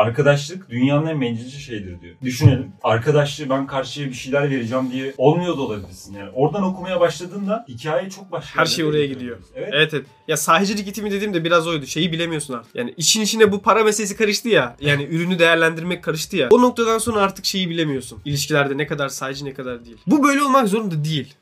Arkadaşlık 0.00 0.70
dünyanın 0.70 1.06
en 1.06 1.20
bencilce 1.20 1.58
şeydir 1.58 2.00
diyor. 2.00 2.14
Düşünelim. 2.22 2.72
Arkadaşlığı 2.82 3.50
ben 3.50 3.66
karşıya 3.66 4.08
bir 4.08 4.14
şeyler 4.14 4.50
vereceğim 4.50 4.90
diye 4.92 5.14
olmuyor 5.18 5.56
da 5.56 5.62
olabilirsin. 5.62 6.14
Yani 6.14 6.30
oradan 6.34 6.62
okumaya 6.62 7.00
başladığında 7.00 7.64
hikaye 7.68 8.10
çok 8.10 8.32
başka. 8.32 8.60
Her 8.60 8.66
şey 8.66 8.84
oraya 8.84 9.06
gidiyor. 9.06 9.38
gidiyor. 9.38 9.38
Evet. 9.54 9.70
Evet 9.72 9.94
evet. 9.94 10.06
Ya 10.28 10.36
sahicilik 10.36 10.88
itimi 10.88 11.10
dediğim 11.10 11.34
de 11.34 11.44
biraz 11.44 11.66
oydu. 11.66 11.86
Şeyi 11.86 12.12
bilemiyorsun 12.12 12.54
artık. 12.54 12.74
Yani 12.74 12.94
işin 12.96 13.20
içine 13.20 13.52
bu 13.52 13.62
para 13.62 13.84
meselesi 13.84 14.16
karıştı 14.16 14.48
ya. 14.48 14.76
Yani 14.80 15.02
ürünü 15.10 15.38
değerlendirmek 15.38 16.04
karıştı 16.04 16.36
ya. 16.36 16.48
O 16.50 16.62
noktadan 16.62 16.98
sonra 16.98 17.20
artık 17.20 17.44
şeyi 17.44 17.70
bilemiyorsun. 17.70 18.18
İlişkilerde 18.24 18.78
ne 18.78 18.86
kadar 18.86 19.08
sahici 19.08 19.44
ne 19.44 19.54
kadar 19.54 19.84
değil. 19.84 19.96
Bu 20.06 20.24
böyle 20.24 20.42
olmak 20.42 20.68
zorunda 20.68 21.04
değil. 21.04 21.34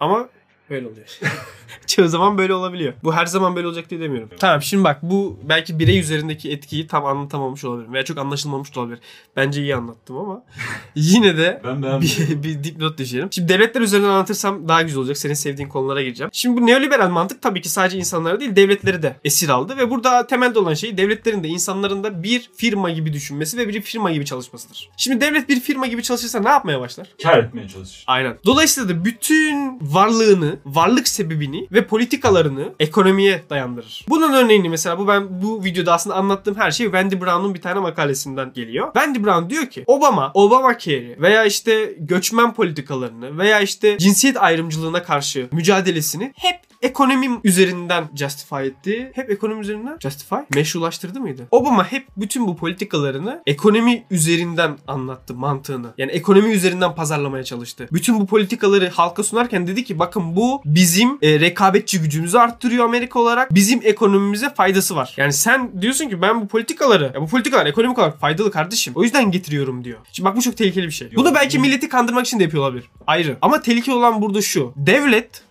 Ama 0.00 0.28
böyle 0.70 0.86
oluyor. 0.86 1.18
Çoğu 1.86 2.08
zaman 2.08 2.38
böyle 2.38 2.54
olabiliyor. 2.54 2.92
Bu 3.04 3.14
her 3.14 3.26
zaman 3.26 3.56
böyle 3.56 3.66
olacak 3.66 3.90
diye 3.90 4.00
demiyorum. 4.00 4.30
Tamam 4.38 4.62
şimdi 4.62 4.84
bak 4.84 4.98
bu 5.02 5.38
belki 5.42 5.78
birey 5.78 5.98
üzerindeki 5.98 6.50
etkiyi 6.50 6.86
tam 6.86 7.04
anlatamamış 7.04 7.64
olabilirim. 7.64 7.92
Veya 7.92 8.04
çok 8.04 8.18
anlaşılmamış 8.18 8.74
da 8.74 8.80
olabilir. 8.80 8.98
Bence 9.36 9.62
iyi 9.62 9.76
anlattım 9.76 10.16
ama 10.16 10.42
yine 10.94 11.36
de 11.36 11.62
Ben 11.64 12.00
bir, 12.00 12.42
bir 12.42 12.64
dipnot 12.64 12.98
düşerim. 12.98 13.28
Şimdi 13.32 13.48
devletler 13.48 13.80
üzerinden 13.80 14.08
anlatırsam 14.08 14.68
daha 14.68 14.82
güzel 14.82 14.98
olacak. 14.98 15.16
Senin 15.16 15.34
sevdiğin 15.34 15.68
konulara 15.68 16.02
gireceğim. 16.02 16.30
Şimdi 16.32 16.60
bu 16.60 16.66
neoliberal 16.66 17.08
mantık 17.08 17.42
tabii 17.42 17.60
ki 17.60 17.68
sadece 17.68 17.98
insanları 17.98 18.40
değil 18.40 18.56
devletleri 18.56 19.02
de 19.02 19.16
esir 19.24 19.48
aldı. 19.48 19.76
Ve 19.76 19.90
burada 19.90 20.26
temelde 20.26 20.58
olan 20.58 20.74
şey 20.74 20.96
devletlerin 20.96 21.44
de 21.44 21.48
insanların 21.48 22.04
da 22.04 22.22
bir 22.22 22.50
firma 22.56 22.90
gibi 22.90 23.12
düşünmesi 23.12 23.58
ve 23.58 23.68
bir 23.68 23.80
firma 23.80 24.10
gibi 24.10 24.24
çalışmasıdır. 24.24 24.90
Şimdi 24.96 25.20
devlet 25.20 25.48
bir 25.48 25.60
firma 25.60 25.86
gibi 25.86 26.02
çalışırsa 26.02 26.40
ne 26.40 26.48
yapmaya 26.48 26.80
başlar? 26.80 27.06
Kar 27.22 27.38
etmeye 27.38 27.68
çalışıyor. 27.68 28.04
Aynen. 28.06 28.38
Dolayısıyla 28.46 28.88
da 28.88 29.04
bütün 29.04 29.78
varlığını, 29.80 30.55
varlık 30.66 31.08
sebebini 31.08 31.68
ve 31.72 31.86
politikalarını 31.86 32.72
ekonomiye 32.80 33.42
dayandırır. 33.50 34.04
Bunun 34.08 34.32
örneğini 34.32 34.68
mesela 34.68 34.98
bu 34.98 35.08
ben 35.08 35.42
bu 35.42 35.64
videoda 35.64 35.92
aslında 35.92 36.16
anlattığım 36.16 36.54
her 36.54 36.70
şey 36.70 36.86
Wendy 36.86 37.20
Brown'un 37.20 37.54
bir 37.54 37.60
tane 37.60 37.80
makalesinden 37.80 38.52
geliyor. 38.52 38.92
Wendy 38.94 39.24
Brown 39.24 39.50
diyor 39.50 39.66
ki 39.66 39.84
Obama, 39.86 40.30
Obamacare'i 40.34 41.20
veya 41.20 41.44
işte 41.44 41.94
göçmen 41.98 42.54
politikalarını 42.54 43.38
veya 43.38 43.60
işte 43.60 43.98
cinsiyet 43.98 44.36
ayrımcılığına 44.42 45.02
karşı 45.02 45.48
mücadelesini 45.52 46.32
hep 46.36 46.56
ekonomi 46.86 47.40
üzerinden 47.44 48.04
justify 48.14 48.66
etti. 48.66 49.12
Hep 49.14 49.30
ekonomi 49.30 49.60
üzerinden 49.60 49.96
justify 50.00 50.36
meşrulaştırdı 50.54 51.20
mıydı? 51.20 51.48
Obama 51.50 51.92
hep 51.92 52.06
bütün 52.16 52.46
bu 52.46 52.56
politikalarını 52.56 53.42
ekonomi 53.46 54.04
üzerinden 54.10 54.76
anlattı 54.88 55.34
mantığını. 55.34 55.86
Yani 55.98 56.12
ekonomi 56.12 56.52
üzerinden 56.52 56.94
pazarlamaya 56.94 57.44
çalıştı. 57.44 57.88
Bütün 57.92 58.20
bu 58.20 58.26
politikaları 58.26 58.88
halka 58.88 59.22
sunarken 59.22 59.66
dedi 59.66 59.84
ki 59.84 59.98
bakın 59.98 60.36
bu 60.36 60.62
bizim 60.64 61.18
e, 61.22 61.40
rekabetçi 61.40 62.00
gücümüzü 62.00 62.38
arttırıyor 62.38 62.84
Amerika 62.84 63.18
olarak. 63.18 63.54
Bizim 63.54 63.80
ekonomimize 63.82 64.54
faydası 64.54 64.96
var. 64.96 65.14
Yani 65.16 65.32
sen 65.32 65.82
diyorsun 65.82 66.08
ki 66.08 66.22
ben 66.22 66.40
bu 66.40 66.48
politikaları 66.48 67.10
ya 67.14 67.22
bu 67.22 67.26
politikalar 67.26 67.66
ekonomik 67.66 67.98
olarak 67.98 68.20
faydalı 68.20 68.50
kardeşim. 68.50 68.92
O 68.96 69.02
yüzden 69.02 69.30
getiriyorum 69.30 69.84
diyor. 69.84 69.98
Şimdi 70.12 70.28
bak 70.28 70.36
bu 70.36 70.42
çok 70.42 70.56
tehlikeli 70.56 70.86
bir 70.86 70.92
şey. 70.92 71.16
Bunu 71.16 71.34
belki 71.34 71.58
milleti 71.58 71.88
kandırmak 71.88 72.26
için 72.26 72.38
de 72.38 72.42
yapıyor 72.42 72.62
olabilir. 72.62 72.90
Ayrı. 73.06 73.36
Ama 73.42 73.62
tehlikeli 73.62 73.94
olan 73.94 74.22
burada 74.22 74.42
şu. 74.42 74.72
Devlet 74.76 75.45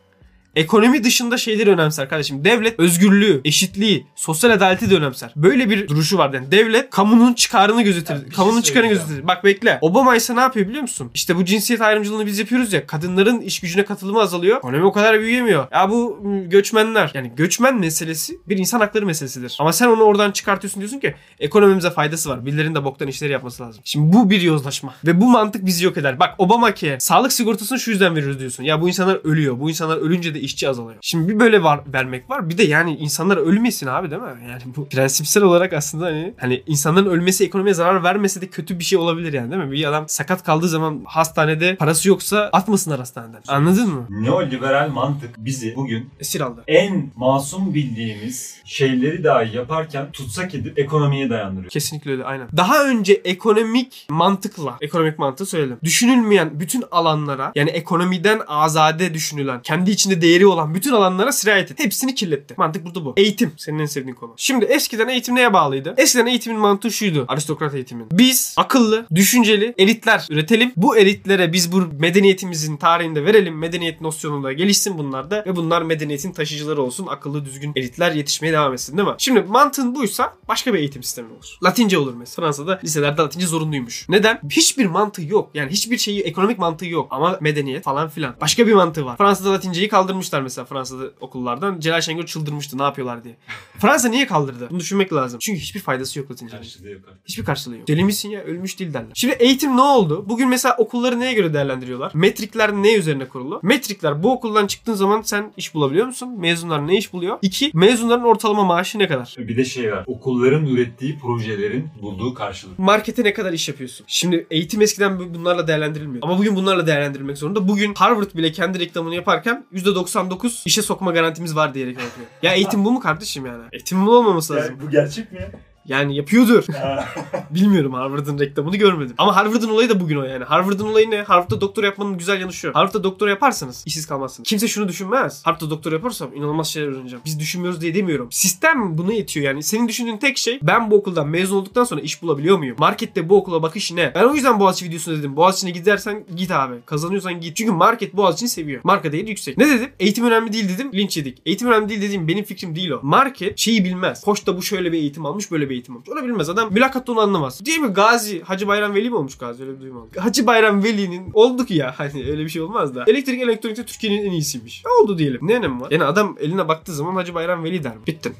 Ekonomi 0.55 1.03
dışında 1.03 1.38
şeyleri 1.38 1.69
önemser 1.69 2.09
kardeşim. 2.09 2.45
Devlet 2.45 2.79
özgürlüğü, 2.79 3.41
eşitliği, 3.45 4.07
sosyal 4.15 4.51
adaleti 4.51 4.89
de 4.89 4.95
önemser. 4.95 5.33
Böyle 5.35 5.69
bir 5.69 5.88
duruşu 5.88 6.17
var. 6.17 6.33
Yani 6.33 6.51
devlet 6.51 6.89
kamunun 6.89 7.33
çıkarını 7.33 7.81
gözetir. 7.81 8.13
Ya 8.13 8.19
bir 8.19 8.25
şey 8.25 8.31
kamunun 8.35 8.62
çıkarını 8.62 8.88
söyleyeceğim. 8.88 9.09
gözetir. 9.09 9.27
Bak 9.27 9.43
bekle. 9.43 9.77
Obama 9.81 10.15
ise 10.15 10.35
ne 10.35 10.39
yapıyor 10.39 10.67
biliyor 10.67 10.81
musun? 10.81 11.12
İşte 11.13 11.35
bu 11.35 11.45
cinsiyet 11.45 11.81
ayrımcılığını 11.81 12.25
biz 12.25 12.39
yapıyoruz 12.39 12.74
ya. 12.74 12.88
Kadınların 12.88 13.41
iş 13.41 13.59
gücüne 13.59 13.85
katılımı 13.85 14.21
azalıyor. 14.21 14.57
Ekonomi 14.57 14.85
o 14.85 14.91
kadar 14.91 15.19
büyüyemiyor. 15.19 15.67
Ya 15.71 15.89
bu 15.89 16.19
m, 16.24 16.43
göçmenler. 16.45 17.12
Yani 17.13 17.31
göçmen 17.35 17.79
meselesi 17.79 18.39
bir 18.47 18.57
insan 18.57 18.79
hakları 18.79 19.05
meselesidir. 19.05 19.57
Ama 19.59 19.74
sen 19.74 19.88
onu 19.88 20.03
oradan 20.03 20.31
çıkartıyorsun 20.31 20.79
diyorsun 20.81 21.00
ki 21.00 21.15
ekonomimize 21.39 21.89
faydası 21.89 22.29
var. 22.29 22.45
Birilerinin 22.45 22.75
de 22.75 22.83
boktan 22.83 23.07
işleri 23.07 23.31
yapması 23.31 23.63
lazım. 23.63 23.81
Şimdi 23.85 24.13
bu 24.13 24.29
bir 24.29 24.41
yozlaşma. 24.41 24.95
Ve 25.05 25.21
bu 25.21 25.25
mantık 25.29 25.65
bizi 25.65 25.85
yok 25.85 25.97
eder. 25.97 26.19
Bak 26.19 26.35
Obamacare 26.38 27.00
sağlık 27.00 27.33
sigortasını 27.33 27.79
şu 27.79 27.91
yüzden 27.91 28.15
veriyoruz 28.15 28.39
diyorsun. 28.39 28.63
Ya 28.63 28.81
bu 28.81 28.88
insanlar 28.88 29.19
ölüyor. 29.24 29.59
Bu 29.59 29.69
insanlar 29.69 29.97
ölünce 29.97 30.33
de 30.33 30.44
işçi 30.45 30.69
azalıyor. 30.69 30.97
Şimdi 31.01 31.29
bir 31.33 31.39
böyle 31.39 31.63
var, 31.63 31.79
vermek 31.93 32.29
var. 32.29 32.49
Bir 32.49 32.57
de 32.57 32.63
yani 32.63 32.95
insanlar 32.95 33.37
ölmesin 33.37 33.87
abi 33.87 34.11
değil 34.11 34.21
mi? 34.21 34.27
Yani 34.49 34.61
bu 34.75 34.89
prensipsel 34.89 35.43
olarak 35.43 35.73
aslında 35.73 36.05
hani 36.05 36.33
hani 36.37 36.63
insanların 36.67 37.05
ölmesi 37.05 37.45
ekonomiye 37.45 37.73
zarar 37.73 38.03
vermese 38.03 38.41
de 38.41 38.47
kötü 38.47 38.79
bir 38.79 38.83
şey 38.83 38.99
olabilir 38.99 39.33
yani 39.33 39.51
değil 39.51 39.63
mi? 39.63 39.71
Bir 39.71 39.89
adam 39.89 40.05
sakat 40.07 40.43
kaldığı 40.43 40.67
zaman 40.69 41.01
hastanede 41.05 41.75
parası 41.75 42.09
yoksa 42.09 42.49
atmasınlar 42.53 42.99
hastaneden. 42.99 43.41
Anladın 43.47 43.89
mı? 43.89 44.07
Neoliberal 44.09 44.89
mantık 44.89 45.35
bizi 45.37 45.73
bugün 45.75 46.09
Esir 46.19 46.41
aldı. 46.41 46.63
en 46.67 47.11
masum 47.15 47.73
bildiğimiz 47.73 48.61
şeyleri 48.65 49.23
dahi 49.23 49.55
yaparken 49.55 50.11
tutsak 50.11 50.55
edip 50.55 50.79
ekonomiye 50.79 51.29
dayandırıyor. 51.29 51.69
Kesinlikle 51.71 52.11
öyle 52.11 52.23
aynen. 52.23 52.47
Daha 52.57 52.83
önce 52.85 53.13
ekonomik 53.13 54.07
mantıkla, 54.09 54.77
ekonomik 54.81 55.19
mantığı 55.19 55.45
söyledim. 55.45 55.77
Düşünülmeyen 55.83 56.59
bütün 56.59 56.83
alanlara 56.91 57.51
yani 57.55 57.69
ekonomiden 57.69 58.41
azade 58.47 59.13
düşünülen, 59.13 59.61
kendi 59.61 59.91
içinde 59.91 60.21
değeri 60.35 60.47
olan 60.47 60.75
bütün 60.75 60.91
alanlara 60.91 61.31
sirayet 61.31 61.71
etti. 61.71 61.83
Hepsini 61.83 62.15
kirletti. 62.15 62.53
Mantık 62.57 62.85
burada 62.85 63.05
bu. 63.05 63.13
Eğitim 63.17 63.51
senin 63.57 63.79
en 63.79 63.85
sevdiğin 63.85 64.15
konu. 64.15 64.33
Şimdi 64.37 64.65
eskiden 64.65 65.07
eğitim 65.07 65.35
neye 65.35 65.53
bağlıydı? 65.53 65.93
Eskiden 65.97 66.25
eğitimin 66.25 66.59
mantığı 66.59 66.91
şuydu. 66.91 67.25
Aristokrat 67.27 67.75
eğitimin. 67.75 68.07
Biz 68.11 68.55
akıllı, 68.57 69.05
düşünceli 69.15 69.73
elitler 69.77 70.27
üretelim. 70.29 70.71
Bu 70.77 70.97
elitlere 70.97 71.53
biz 71.53 71.71
bu 71.71 71.83
medeniyetimizin 71.99 72.77
tarihinde 72.77 73.25
verelim. 73.25 73.57
Medeniyet 73.57 74.01
nosyonunda 74.01 74.53
gelişsin 74.53 74.97
bunlar 74.97 75.31
da 75.31 75.43
ve 75.45 75.55
bunlar 75.55 75.81
medeniyetin 75.81 76.31
taşıyıcıları 76.31 76.81
olsun. 76.81 77.07
Akıllı, 77.07 77.45
düzgün 77.45 77.71
elitler 77.75 78.11
yetişmeye 78.11 78.53
devam 78.53 78.73
etsin 78.73 78.97
değil 78.97 79.09
mi? 79.09 79.15
Şimdi 79.17 79.41
mantığın 79.41 79.95
buysa 79.95 80.33
başka 80.47 80.73
bir 80.73 80.79
eğitim 80.79 81.03
sistemi 81.03 81.27
olur. 81.33 81.57
Latince 81.63 81.97
olur 81.97 82.13
mesela. 82.13 82.45
Fransa'da 82.45 82.79
liselerde 82.83 83.21
Latince 83.21 83.47
zorunluymuş. 83.47 84.09
Neden? 84.09 84.39
Hiçbir 84.49 84.85
mantığı 84.85 85.23
yok. 85.23 85.49
Yani 85.53 85.71
hiçbir 85.71 85.97
şeyi 85.97 86.21
ekonomik 86.21 86.59
mantığı 86.59 86.85
yok. 86.85 87.07
Ama 87.11 87.37
medeniyet 87.41 87.83
falan 87.83 88.09
filan. 88.09 88.35
Başka 88.41 88.67
bir 88.67 88.73
mantığı 88.73 89.05
var. 89.05 89.17
Fransa'da 89.17 89.51
Latinceyi 89.51 89.87
kaldırmışlar 90.32 90.41
mesela 90.41 90.65
Fransa'da 90.65 91.03
okullardan. 91.22 91.79
Celal 91.79 92.01
Şengör 92.01 92.25
çıldırmıştı 92.25 92.77
ne 92.77 92.84
yapıyorlar 92.84 93.24
diye. 93.24 93.36
Fransa 93.79 94.10
niye 94.10 94.27
kaldırdı? 94.27 94.67
Bunu 94.70 94.79
düşünmek 94.79 95.13
lazım. 95.13 95.39
Çünkü 95.39 95.60
hiçbir 95.60 95.79
faydası 95.79 96.20
yok 96.20 96.32
Latincenin. 96.32 96.62
Karşılığı 96.62 96.89
yok 96.89 97.01
artık. 97.08 97.22
Hiçbir 97.27 97.46
karşılığı 97.46 97.77
yok. 97.77 97.88
Deli 97.88 98.03
misin 98.03 98.29
ya? 98.29 98.41
Ölmüş 98.41 98.79
değil 98.79 98.94
derler. 98.94 99.12
Şimdi 99.15 99.34
eğitim 99.39 99.77
ne 99.77 99.82
oldu? 99.82 100.25
Bugün 100.29 100.50
mesela 100.50 100.75
okulları 100.77 101.20
neye 101.20 101.34
göre 101.34 101.53
değerlendiriyorlar? 101.53 102.12
Metrikler 102.15 102.74
ne 102.74 102.94
üzerine 102.96 103.27
kurulu? 103.27 103.60
Metrikler 103.63 104.24
bu 104.24 104.32
okuldan 104.32 104.67
çıktığın 104.67 104.94
zaman 104.94 105.22
sen 105.22 105.53
iş 105.58 105.74
bulabiliyor 105.74 106.08
musun? 106.08 106.39
Mezunlar 106.39 106.88
ne 106.88 106.98
iş 106.98 107.13
buluyor? 107.13 107.38
İki, 107.41 107.72
mezunların 107.74 108.24
ortalama 108.25 108.63
maaşı 108.63 109.00
ne 109.00 109.08
kadar? 109.08 109.36
Bir 109.38 109.58
de 109.58 109.65
şey 109.65 109.91
var. 109.91 110.03
Okulların 110.08 110.65
ürettiği 110.65 111.20
projelerin 111.20 111.89
bulduğu 112.01 112.34
karşılık. 112.34 112.79
Markete 112.79 113.24
ne 113.24 113.34
kadar 113.34 113.53
iş 113.53 113.70
yapıyorsun? 113.70 114.05
Şimdi 114.10 114.48
eğitim 114.51 114.82
eskiden 114.82 115.20
bu- 115.20 115.34
bunlarla 115.34 115.67
değerlendirilmiyor. 115.67 116.24
Ama 116.24 116.38
bugün 116.38 116.55
bunlarla 116.55 116.88
değerlendirilmek 116.88 117.38
zorunda. 117.38 117.67
Bugün 117.67 117.94
Harvard 117.94 118.36
bile 118.36 118.51
kendi 118.51 118.79
reklamını 118.79 119.15
yaparken 119.15 119.65
%99 120.05 120.62
işe 120.65 120.81
sokma 120.81 121.12
garantimiz 121.12 121.55
var 121.55 121.74
diyerek 121.74 121.97
yapıyor. 122.01 122.27
Ya 122.41 122.53
eğitim 122.53 122.85
bu 122.85 122.91
mu 122.91 123.00
kardeşim 123.00 123.45
yani? 123.45 123.63
Eğitim 123.74 124.05
bu 124.05 124.17
olmaması 124.17 124.55
lazım. 124.55 124.77
bu 124.81 124.89
gerçek 124.89 125.31
mi? 125.31 125.51
Yani 125.87 126.15
yapıyordur. 126.15 126.63
Bilmiyorum 127.49 127.93
Harvard'ın 127.93 128.39
reklamını 128.39 128.77
görmedim. 128.77 129.15
Ama 129.17 129.35
Harvard'ın 129.35 129.69
olayı 129.69 129.89
da 129.89 129.99
bugün 129.99 130.17
o 130.17 130.23
yani. 130.23 130.43
Harvard'ın 130.43 130.87
olayı 130.87 131.11
ne? 131.11 131.21
Harvard'da 131.21 131.61
doktor 131.61 131.83
yapmanın 131.83 132.17
güzel 132.17 132.41
yanı 132.41 132.53
şu. 132.53 132.71
Harvard'da 132.73 133.03
doktor 133.03 133.27
yaparsanız 133.27 133.83
işsiz 133.85 134.05
kalmazsınız. 134.05 134.49
Kimse 134.49 134.67
şunu 134.67 134.87
düşünmez. 134.87 135.45
Harvard'da 135.45 135.69
doktor 135.69 135.91
yaparsam 135.91 136.35
inanılmaz 136.35 136.67
şeyler 136.67 136.87
öğreneceğim. 136.87 137.21
Biz 137.25 137.39
düşünmüyoruz 137.39 137.81
diye 137.81 137.95
demiyorum. 137.95 138.27
Sistem 138.31 138.97
bunu 138.97 139.13
yetiyor 139.13 139.45
yani. 139.45 139.63
Senin 139.63 139.87
düşündüğün 139.87 140.17
tek 140.17 140.37
şey 140.37 140.59
ben 140.61 140.91
bu 140.91 140.95
okuldan 140.95 141.27
mezun 141.27 141.57
olduktan 141.57 141.83
sonra 141.83 142.01
iş 142.01 142.21
bulabiliyor 142.21 142.57
muyum? 142.57 142.75
Markette 142.79 143.29
bu 143.29 143.37
okula 143.37 143.63
bakış 143.63 143.91
ne? 143.91 144.11
Ben 144.15 144.23
o 144.23 144.33
yüzden 144.33 144.59
Boğaziçi 144.59 144.85
videosunda 144.85 145.19
dedim. 145.19 145.35
Boğaziçi'ne 145.35 145.71
gidersen 145.71 146.25
git 146.35 146.51
abi. 146.51 146.75
Kazanıyorsan 146.85 147.41
git. 147.41 147.55
Çünkü 147.55 147.71
market 147.71 148.13
Boğaziçi'ni 148.13 148.49
seviyor. 148.49 148.81
Marka 148.83 149.11
değeri 149.11 149.29
yüksek. 149.29 149.57
Ne 149.57 149.67
dedim? 149.67 149.89
Eğitim 149.99 150.25
önemli 150.25 150.53
değil 150.53 150.69
dedim. 150.69 150.91
Linç 150.93 151.17
yedik. 151.17 151.37
Eğitim 151.45 151.67
önemli 151.67 151.89
değil 151.89 152.01
dediğim 152.01 152.27
benim 152.27 152.43
fikrim 152.43 152.75
değil 152.75 152.89
o. 152.89 152.99
Market 153.03 153.57
şeyi 153.57 153.85
bilmez. 153.85 154.21
Koçta 154.21 154.57
bu 154.57 154.61
şöyle 154.61 154.91
bir 154.91 154.97
eğitim 154.97 155.25
almış 155.25 155.51
böyle 155.51 155.69
bir 155.69 155.75
eğitim 155.75 155.96
almış. 155.96 156.10
Onu 156.10 156.24
bilmez. 156.24 156.50
Adam 156.50 156.74
mülakatta 156.74 157.12
onu 157.12 157.20
anlamaz. 157.20 157.65
Değil 157.65 157.79
mi? 157.79 157.88
Gazi, 157.88 158.41
Hacı 158.41 158.67
Bayram 158.67 158.94
Veli 158.94 159.10
mi 159.10 159.15
olmuş 159.15 159.38
Gazi? 159.38 159.63
Öyle 159.63 159.75
bir 159.75 159.82
duyum 159.82 159.98
aldım. 159.98 160.10
Hacı 160.17 160.48
Bayram 160.48 160.84
Veli'nin 160.84 161.29
oldu 161.34 161.65
ki 161.65 161.74
ya. 161.74 161.94
Hani 161.98 162.25
öyle 162.29 162.44
bir 162.44 162.50
şey 162.50 162.62
olmaz 162.62 162.96
da. 162.96 163.03
Elektrik 163.08 163.41
elektronikte 163.41 163.86
Türkiye'nin 163.86 164.25
en 164.25 164.32
iyisiymiş. 164.32 164.84
Ne 164.86 164.91
oldu 164.91 165.17
diyelim. 165.17 165.39
Ne 165.44 165.55
önemi 165.55 165.82
var? 165.82 165.91
Yani 165.91 166.03
adam 166.03 166.38
eline 166.39 166.67
baktığı 166.67 166.94
zaman 166.94 167.15
Hacı 167.15 167.34
Bayram 167.34 167.63
Veli 167.63 167.84
der. 167.84 167.94
Bittin. 168.08 168.34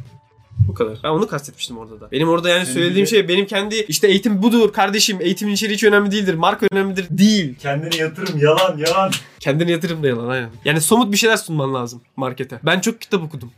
Bu 0.68 0.74
kadar. 0.74 0.98
Ben 1.04 1.10
onu 1.10 1.28
kastetmiştim 1.28 1.78
orada 1.78 2.02
da. 2.02 2.12
Benim 2.12 2.30
orada 2.30 2.50
yani 2.50 2.66
Senin 2.66 2.74
söylediğim 2.74 2.96
gibi- 3.06 3.08
şey 3.08 3.28
benim 3.28 3.46
kendi 3.46 3.76
işte 3.76 4.08
eğitim 4.08 4.44
budur 4.44 4.74
kardeşim. 4.74 5.18
Eğitimin 5.22 5.54
içeriği 5.54 5.76
hiç 5.76 5.84
önemli 5.84 6.12
değildir. 6.12 6.34
Marka 6.34 6.68
önemlidir. 6.72 7.06
Değil. 7.10 7.56
Kendini 7.60 7.98
yatırım 7.98 8.40
yalan 8.40 8.78
yalan. 8.78 9.12
Kendine 9.40 9.72
yatırım 9.72 10.04
da 10.04 10.08
yalan 10.08 10.28
aynen. 10.30 10.50
Yani 10.66 10.82
somut 10.82 11.12
bir 11.12 11.18
şeyler 11.18 11.38
sunman 11.38 11.74
lazım 11.74 12.02
markete. 12.16 12.60
Ben 12.64 12.80
çok 12.80 13.02
kitap 13.02 13.24
okudum. 13.24 13.52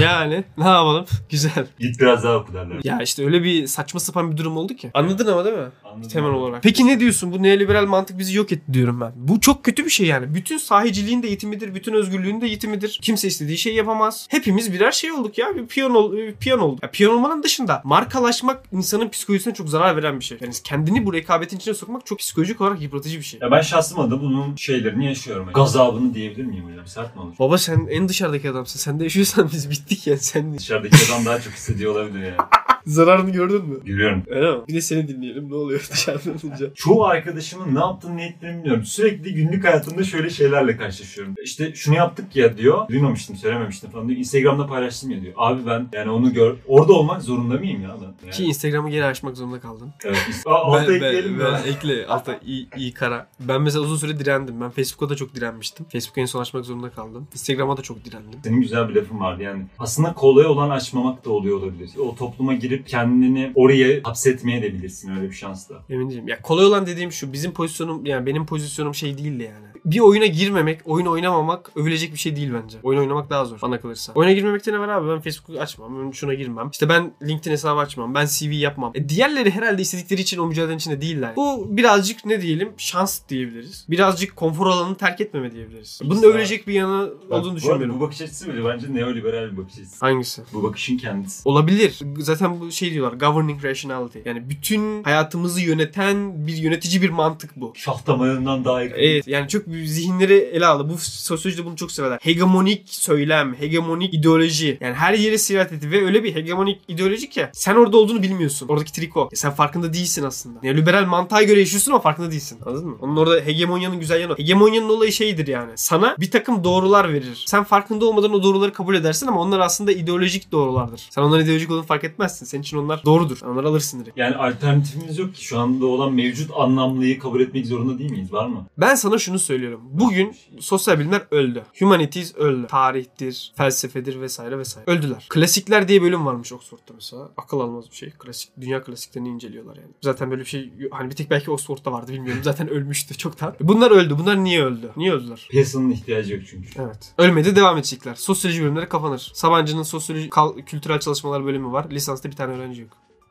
Yani 0.00 0.44
ne 0.58 0.64
yapalım? 0.64 1.04
Güzel. 1.30 1.66
Git 1.78 2.00
biraz 2.00 2.24
daha 2.24 2.36
oku 2.36 2.54
derler. 2.54 2.80
Ya 2.84 3.02
işte 3.02 3.24
öyle 3.24 3.42
bir 3.42 3.66
saçma 3.66 4.00
sapan 4.00 4.32
bir 4.32 4.36
durum 4.36 4.56
oldu 4.56 4.74
ki. 4.74 4.90
Anladın 4.94 5.26
ama 5.26 5.44
değil 5.44 5.56
mi? 5.56 5.68
Anladım. 5.84 6.08
Temel 6.08 6.30
olarak. 6.30 6.62
Peki 6.62 6.86
ne 6.86 7.00
diyorsun? 7.00 7.32
Bu 7.32 7.42
neoliberal 7.42 7.86
mantık 7.86 8.18
bizi 8.18 8.36
yok 8.36 8.52
etti 8.52 8.72
diyorum 8.72 9.00
ben. 9.00 9.12
Bu 9.16 9.40
çok 9.40 9.64
kötü 9.64 9.84
bir 9.84 9.90
şey 9.90 10.06
yani. 10.06 10.34
Bütün 10.34 10.58
sahiciliğin 10.58 11.22
de 11.22 11.26
eğitimidir. 11.26 11.74
Bütün 11.74 11.92
özgürlüğün 11.94 12.40
de 12.40 12.46
eğitimidir. 12.46 12.98
Kimse 13.02 13.28
istediği 13.28 13.58
şey 13.58 13.74
yapamaz. 13.74 14.26
Hepimiz 14.30 14.72
birer 14.72 14.92
şey 14.92 15.12
olduk 15.12 15.38
ya. 15.38 15.56
Bir 15.56 15.66
piyon, 15.66 15.94
ol, 15.94 16.12
bir 16.12 16.34
piyon 16.34 16.58
olduk. 16.58 16.82
Ya, 16.82 16.90
piyon 16.90 17.14
olmanın 17.14 17.42
dışında 17.42 17.82
markalaşmak 17.84 18.64
insanın 18.72 19.08
psikolojisine 19.08 19.54
çok 19.54 19.68
zarar 19.68 19.96
veren 19.96 20.20
bir 20.20 20.24
şey. 20.24 20.38
Yani 20.40 20.52
kendini 20.64 21.06
bu 21.06 21.12
rekabetin 21.12 21.56
içine 21.56 21.74
sokmak 21.74 22.06
çok 22.06 22.18
psikolojik 22.18 22.60
olarak 22.60 22.82
yıpratıcı 22.82 23.18
bir 23.18 23.24
şey. 23.24 23.40
Ya 23.42 23.50
ben 23.50 23.60
şahsım 23.60 24.00
adına 24.00 24.20
bunun 24.20 24.56
şeylerini 24.56 25.06
yaşıyorum. 25.06 25.44
Yani. 25.44 25.54
Gazabını 25.54 26.14
diyebilir 26.14 26.44
miyim 26.44 26.64
hocam? 26.70 26.86
Sert 26.86 27.16
mi 27.16 27.22
olur? 27.22 27.32
Baba 27.38 27.58
sen 27.58 27.86
en 27.90 28.08
dışarıdaki 28.08 28.50
adamsın. 28.50 28.78
Sen 28.78 29.00
de 29.00 29.04
yaşıyorsan 29.04 29.50
biz 29.52 29.70
bittik 29.74 30.06
ya. 30.06 30.16
Sen 30.18 30.58
Dışarıdaki 30.58 30.96
adam 31.12 31.26
daha 31.26 31.40
çok 31.40 31.52
hissediyor 31.52 31.92
olabilir 31.92 32.22
yani. 32.22 32.36
zararını 32.86 33.30
gördün 33.30 33.64
mü? 33.64 33.84
Görüyorum. 33.84 34.22
Öyle 34.26 34.52
mi? 34.52 34.58
Bir 34.68 34.74
de 34.74 34.80
seni 34.80 35.08
dinleyelim. 35.08 35.50
Ne 35.50 35.54
oluyor 35.54 35.88
dışarıdan 35.92 36.34
olunca? 36.44 36.74
Çoğu 36.74 37.04
arkadaşımın 37.04 37.74
ne 37.74 37.78
yaptığını 37.78 38.16
ne 38.16 38.26
ettiğini 38.26 38.56
bilmiyorum. 38.56 38.84
Sürekli 38.84 39.34
günlük 39.34 39.64
hayatımda 39.64 40.04
şöyle 40.04 40.30
şeylerle 40.30 40.76
karşılaşıyorum. 40.76 41.34
İşte 41.44 41.74
şunu 41.74 41.94
yaptık 41.94 42.36
ya 42.36 42.56
diyor. 42.58 42.88
Duymamıştım, 42.88 43.36
söylememiştim 43.36 43.90
falan 43.90 44.08
diyor. 44.08 44.18
Instagram'da 44.18 44.66
paylaştım 44.66 45.10
ya 45.10 45.22
diyor. 45.22 45.34
Abi 45.36 45.66
ben 45.66 45.88
yani 45.92 46.10
onu 46.10 46.32
gör. 46.32 46.56
Orada 46.66 46.92
olmak 46.92 47.22
zorunda 47.22 47.54
mıyım 47.54 47.82
ya 47.82 47.96
ben? 48.00 48.26
Yani, 48.26 48.34
Ki 48.34 48.44
Instagram'ı 48.44 48.90
geri 48.90 49.04
açmak 49.04 49.36
zorunda 49.36 49.60
kaldın. 49.60 49.90
evet. 50.04 50.42
Aa, 50.46 50.54
alta 50.54 50.88
ben, 50.88 50.94
ekleyelim 50.94 51.38
ben, 51.38 51.52
mi? 51.52 51.58
ben 51.64 51.70
ekle 51.72 52.06
alta 52.06 52.38
iyi, 52.46 52.68
iyi 52.76 52.92
kara. 52.92 53.26
Ben 53.40 53.62
mesela 53.62 53.84
uzun 53.84 53.96
süre 53.96 54.18
direndim. 54.18 54.60
Ben 54.60 54.70
Facebook'a 54.70 55.08
da 55.10 55.16
çok 55.16 55.34
direnmiştim. 55.34 55.86
Facebook'a 55.92 56.20
en 56.20 56.26
son 56.26 56.40
açmak 56.40 56.64
zorunda 56.64 56.90
kaldım. 56.90 57.28
Instagram'a 57.32 57.76
da 57.76 57.82
çok 57.82 58.04
direndim. 58.04 58.40
Senin 58.44 58.60
güzel 58.60 58.88
bir 58.88 58.94
lafın 58.94 59.20
vardı 59.20 59.42
yani. 59.42 59.66
Aslında 59.78 60.12
kolay 60.12 60.46
olan 60.46 60.70
açmamak 60.70 61.24
da 61.24 61.30
oluyor 61.30 61.58
olabilir. 61.58 61.90
O 61.98 62.14
topluma 62.16 62.54
girip 62.54 62.73
kendini 62.82 63.52
oraya 63.54 64.00
hapsetmeye 64.02 64.62
de 64.62 64.74
bilirsin 64.74 65.16
öyle 65.16 65.30
bir 65.30 65.34
şans 65.34 65.70
da. 65.70 65.74
Emin 65.90 66.10
değilim. 66.10 66.28
Ya 66.28 66.42
kolay 66.42 66.66
olan 66.66 66.86
dediğim 66.86 67.12
şu. 67.12 67.32
Bizim 67.32 67.52
pozisyonum 67.52 68.06
yani 68.06 68.26
benim 68.26 68.46
pozisyonum 68.46 68.94
şey 68.94 69.18
değildi 69.18 69.42
yani. 69.42 69.73
Bir 69.84 70.00
oyuna 70.00 70.26
girmemek, 70.26 70.80
oyun 70.84 71.06
oynamamak 71.06 71.70
övülecek 71.76 72.12
bir 72.12 72.18
şey 72.18 72.36
değil 72.36 72.50
bence. 72.62 72.78
Oyun 72.82 73.00
oynamak 73.00 73.30
daha 73.30 73.44
zor 73.44 73.58
bana 73.62 73.80
kalırsa. 73.80 74.12
Oyuna 74.12 74.32
girmemekte 74.32 74.72
ne 74.72 74.78
var 74.78 74.88
abi? 74.88 75.08
Ben 75.08 75.20
Facebook'u 75.20 75.60
açmam. 75.60 76.06
Ben 76.06 76.10
şuna 76.10 76.34
girmem. 76.34 76.70
İşte 76.72 76.88
ben 76.88 77.12
LinkedIn 77.22 77.50
hesabı 77.50 77.80
açmam. 77.80 78.14
Ben 78.14 78.26
CV 78.26 78.52
yapmam. 78.52 78.92
E 78.94 79.08
diğerleri 79.08 79.50
herhalde 79.50 79.82
istedikleri 79.82 80.20
için 80.20 80.38
o 80.38 80.46
mücadelenin 80.46 80.78
içinde 80.78 81.00
değiller. 81.00 81.36
Bu 81.36 81.76
birazcık 81.76 82.24
ne 82.26 82.42
diyelim? 82.42 82.72
Şans 82.76 83.20
diyebiliriz. 83.28 83.86
Birazcık 83.90 84.36
konfor 84.36 84.66
alanını 84.66 84.96
terk 84.96 85.20
etmeme 85.20 85.52
diyebiliriz. 85.52 86.00
Bunun 86.04 86.14
Güzel. 86.14 86.30
övülecek 86.30 86.68
bir 86.68 86.74
yanı 86.74 87.10
Bak, 87.30 87.38
olduğunu 87.38 87.52
bu, 87.52 87.56
düşünmüyorum. 87.56 87.96
bu 87.96 88.00
bakış 88.00 88.20
açısı 88.20 88.52
bile 88.52 88.64
bence 88.64 88.94
neoliberal 88.94 89.52
bir 89.52 89.56
bakış 89.56 89.74
açısı. 89.78 89.96
Hangisi? 90.06 90.42
Bu 90.52 90.62
bakışın 90.62 90.96
kendisi. 90.96 91.48
Olabilir. 91.48 92.00
Zaten 92.18 92.60
bu 92.60 92.70
şey 92.70 92.92
diyorlar 92.92 93.12
governing 93.30 93.64
rationality. 93.64 94.18
Yani 94.24 94.50
bütün 94.50 95.02
hayatımızı 95.02 95.60
yöneten 95.60 96.46
bir 96.46 96.56
yönetici 96.56 97.02
bir 97.02 97.10
mantık 97.10 97.50
bu. 97.56 97.72
Şah 97.76 98.06
damarından 98.06 98.64
daha 98.64 98.82
yakın. 98.82 98.96
Evet 98.98 99.28
yani 99.28 99.48
çok 99.48 99.66
zihinleri 99.84 100.34
ele 100.34 100.66
aldı. 100.66 100.88
Bu 100.88 100.98
sosyolojide 100.98 101.66
bunu 101.66 101.76
çok 101.76 101.92
severler. 101.92 102.18
Hegemonik 102.22 102.82
söylem, 102.86 103.54
hegemonik 103.54 104.14
ideoloji. 104.14 104.78
Yani 104.80 104.94
her 104.94 105.14
yere 105.14 105.38
sirayet 105.38 105.72
etti 105.72 105.90
ve 105.90 106.04
öyle 106.04 106.24
bir 106.24 106.34
hegemonik 106.34 106.80
ideoloji 106.88 107.30
ki 107.30 107.46
sen 107.52 107.74
orada 107.74 107.96
olduğunu 107.96 108.22
bilmiyorsun. 108.22 108.68
Oradaki 108.68 108.92
triko. 108.92 109.28
E 109.32 109.36
sen 109.36 109.50
farkında 109.50 109.92
değilsin 109.92 110.22
aslında. 110.24 110.58
Yani 110.62 110.76
liberal 110.76 111.04
mantığa 111.06 111.42
göre 111.42 111.60
yaşıyorsun 111.60 111.92
ama 111.92 112.00
farkında 112.00 112.30
değilsin. 112.30 112.58
Anladın 112.66 112.88
mı? 112.88 112.96
Onun 113.00 113.16
orada 113.16 113.40
hegemonyanın 113.40 114.00
güzel 114.00 114.20
yanı. 114.20 114.34
Hegemonyanın 114.38 114.88
olayı 114.88 115.12
şeydir 115.12 115.46
yani. 115.46 115.72
Sana 115.76 116.16
bir 116.20 116.30
takım 116.30 116.64
doğrular 116.64 117.12
verir. 117.12 117.42
Sen 117.46 117.64
farkında 117.64 118.06
olmadan 118.06 118.32
o 118.32 118.42
doğruları 118.42 118.72
kabul 118.72 118.94
edersin 118.94 119.26
ama 119.26 119.40
onlar 119.40 119.60
aslında 119.60 119.92
ideolojik 119.92 120.52
doğrulardır. 120.52 121.06
Sen 121.10 121.22
onların 121.22 121.44
ideolojik 121.44 121.70
olduğunu 121.70 121.82
fark 121.86 122.04
etmezsin. 122.04 122.46
Senin 122.46 122.62
için 122.62 122.76
onlar 122.78 123.04
doğrudur. 123.04 123.38
Onları 123.46 123.68
alırsın 123.68 124.00
direkt. 124.00 124.18
Yani 124.18 124.36
alternatifimiz 124.36 125.18
yok 125.18 125.34
ki. 125.34 125.44
Şu 125.44 125.58
anda 125.58 125.86
olan 125.86 126.12
mevcut 126.12 126.50
anlamlıyı 126.56 127.18
kabul 127.18 127.40
etmek 127.40 127.66
zorunda 127.66 127.98
değil 127.98 128.10
miyiz? 128.10 128.32
Var 128.32 128.46
mı? 128.46 128.66
Ben 128.78 128.94
sana 128.94 129.18
şunu 129.18 129.38
söylüyorum. 129.64 129.88
Bugün 129.92 130.36
sosyal 130.60 130.98
bilimler 130.98 131.22
öldü. 131.30 131.62
Humanities 131.78 132.34
öldü. 132.34 132.66
Tarihtir, 132.66 133.52
felsefedir 133.56 134.20
vesaire 134.20 134.58
vesaire. 134.58 134.90
Öldüler. 134.90 135.26
Klasikler 135.30 135.88
diye 135.88 136.02
bölüm 136.02 136.26
varmış 136.26 136.52
Oxford'da 136.52 136.92
mesela. 136.94 137.30
Akıl 137.36 137.60
almaz 137.60 137.90
bir 137.90 137.96
şey. 137.96 138.10
Klasik, 138.10 138.50
dünya 138.60 138.82
klasiklerini 138.82 139.28
inceliyorlar 139.28 139.76
yani. 139.76 139.90
Zaten 140.02 140.30
böyle 140.30 140.40
bir 140.42 140.46
şey 140.48 140.72
hani 140.90 141.10
bir 141.10 141.16
tek 141.16 141.30
belki 141.30 141.50
Oxford'da 141.50 141.92
vardı 141.92 142.12
bilmiyorum. 142.12 142.42
Zaten 142.44 142.68
ölmüştü 142.68 143.14
çoktan. 143.14 143.54
Bunlar 143.60 143.90
öldü. 143.90 144.18
Bunlar 144.18 144.44
niye 144.44 144.64
öldü? 144.64 144.90
Niye 144.96 145.12
öldüler? 145.12 145.48
Piyasanın 145.50 145.90
ihtiyacı 145.90 146.34
yok 146.34 146.42
çünkü. 146.50 146.68
Evet. 146.82 147.14
Ölmedi 147.18 147.56
devam 147.56 147.76
edecekler. 147.78 148.14
Sosyoloji 148.14 148.62
bölümleri 148.62 148.88
kapanır. 148.88 149.30
Sabancı'nın 149.34 149.82
sosyoloji 149.82 150.30
kal- 150.30 150.58
kültürel 150.66 151.00
çalışmalar 151.00 151.44
bölümü 151.44 151.72
var. 151.72 151.86
Lisansta 151.90 152.30
bir 152.30 152.36
tane 152.36 152.54
öğrenci 152.54 152.80
yok. 152.82 152.90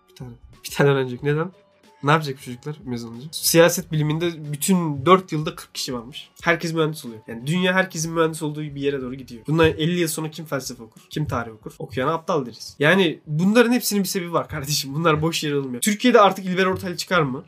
Bir 0.10 0.15
tane. 0.15 0.32
Bir 0.65 0.72
tane 0.76 0.89
öğrenci 0.89 1.13
yok. 1.13 1.24
Neden? 1.24 1.52
Ne 2.04 2.12
yapacak 2.12 2.42
çocuklar 2.42 2.76
mezun 2.86 3.08
olunca? 3.08 3.28
Siyaset 3.32 3.92
biliminde 3.92 4.52
bütün 4.54 5.06
4 5.06 5.32
yılda 5.32 5.56
40 5.56 5.76
kişi 5.76 5.94
varmış. 5.94 6.30
Herkes 6.42 6.74
mühendis 6.74 7.06
oluyor. 7.06 7.22
Yani 7.28 7.48
dünya 7.48 7.74
herkesin 7.74 8.13
mühendis 8.13 8.44
olduğu 8.44 8.62
bir 8.62 8.82
yere 8.82 9.02
doğru 9.02 9.16
gidiyor. 9.16 9.44
Bundan 9.48 9.68
50 9.68 10.00
yıl 10.00 10.08
sonra 10.08 10.32
kim 10.32 10.46
felsefe 10.46 10.84
okur? 10.84 11.02
Kim 11.10 11.26
tarih 11.26 11.52
okur? 11.52 11.72
Okuyana 11.80 12.13
aptal 12.13 12.46
deriz. 12.46 12.76
Yani 12.80 13.20
bunların 13.28 13.72
hepsinin 13.72 14.04
bir 14.04 14.08
sebebi 14.08 14.34
var 14.34 14.50
kardeşim. 14.50 14.96
Bunlar 14.96 15.22
boş 15.22 15.44
yere 15.44 15.56
alınmıyor. 15.56 15.82
Türkiye'de 15.82 16.22
artık 16.22 16.46
İlber 16.46 16.66
Ortaylı 16.66 16.98
çıkar 16.98 17.22
mı? 17.22 17.44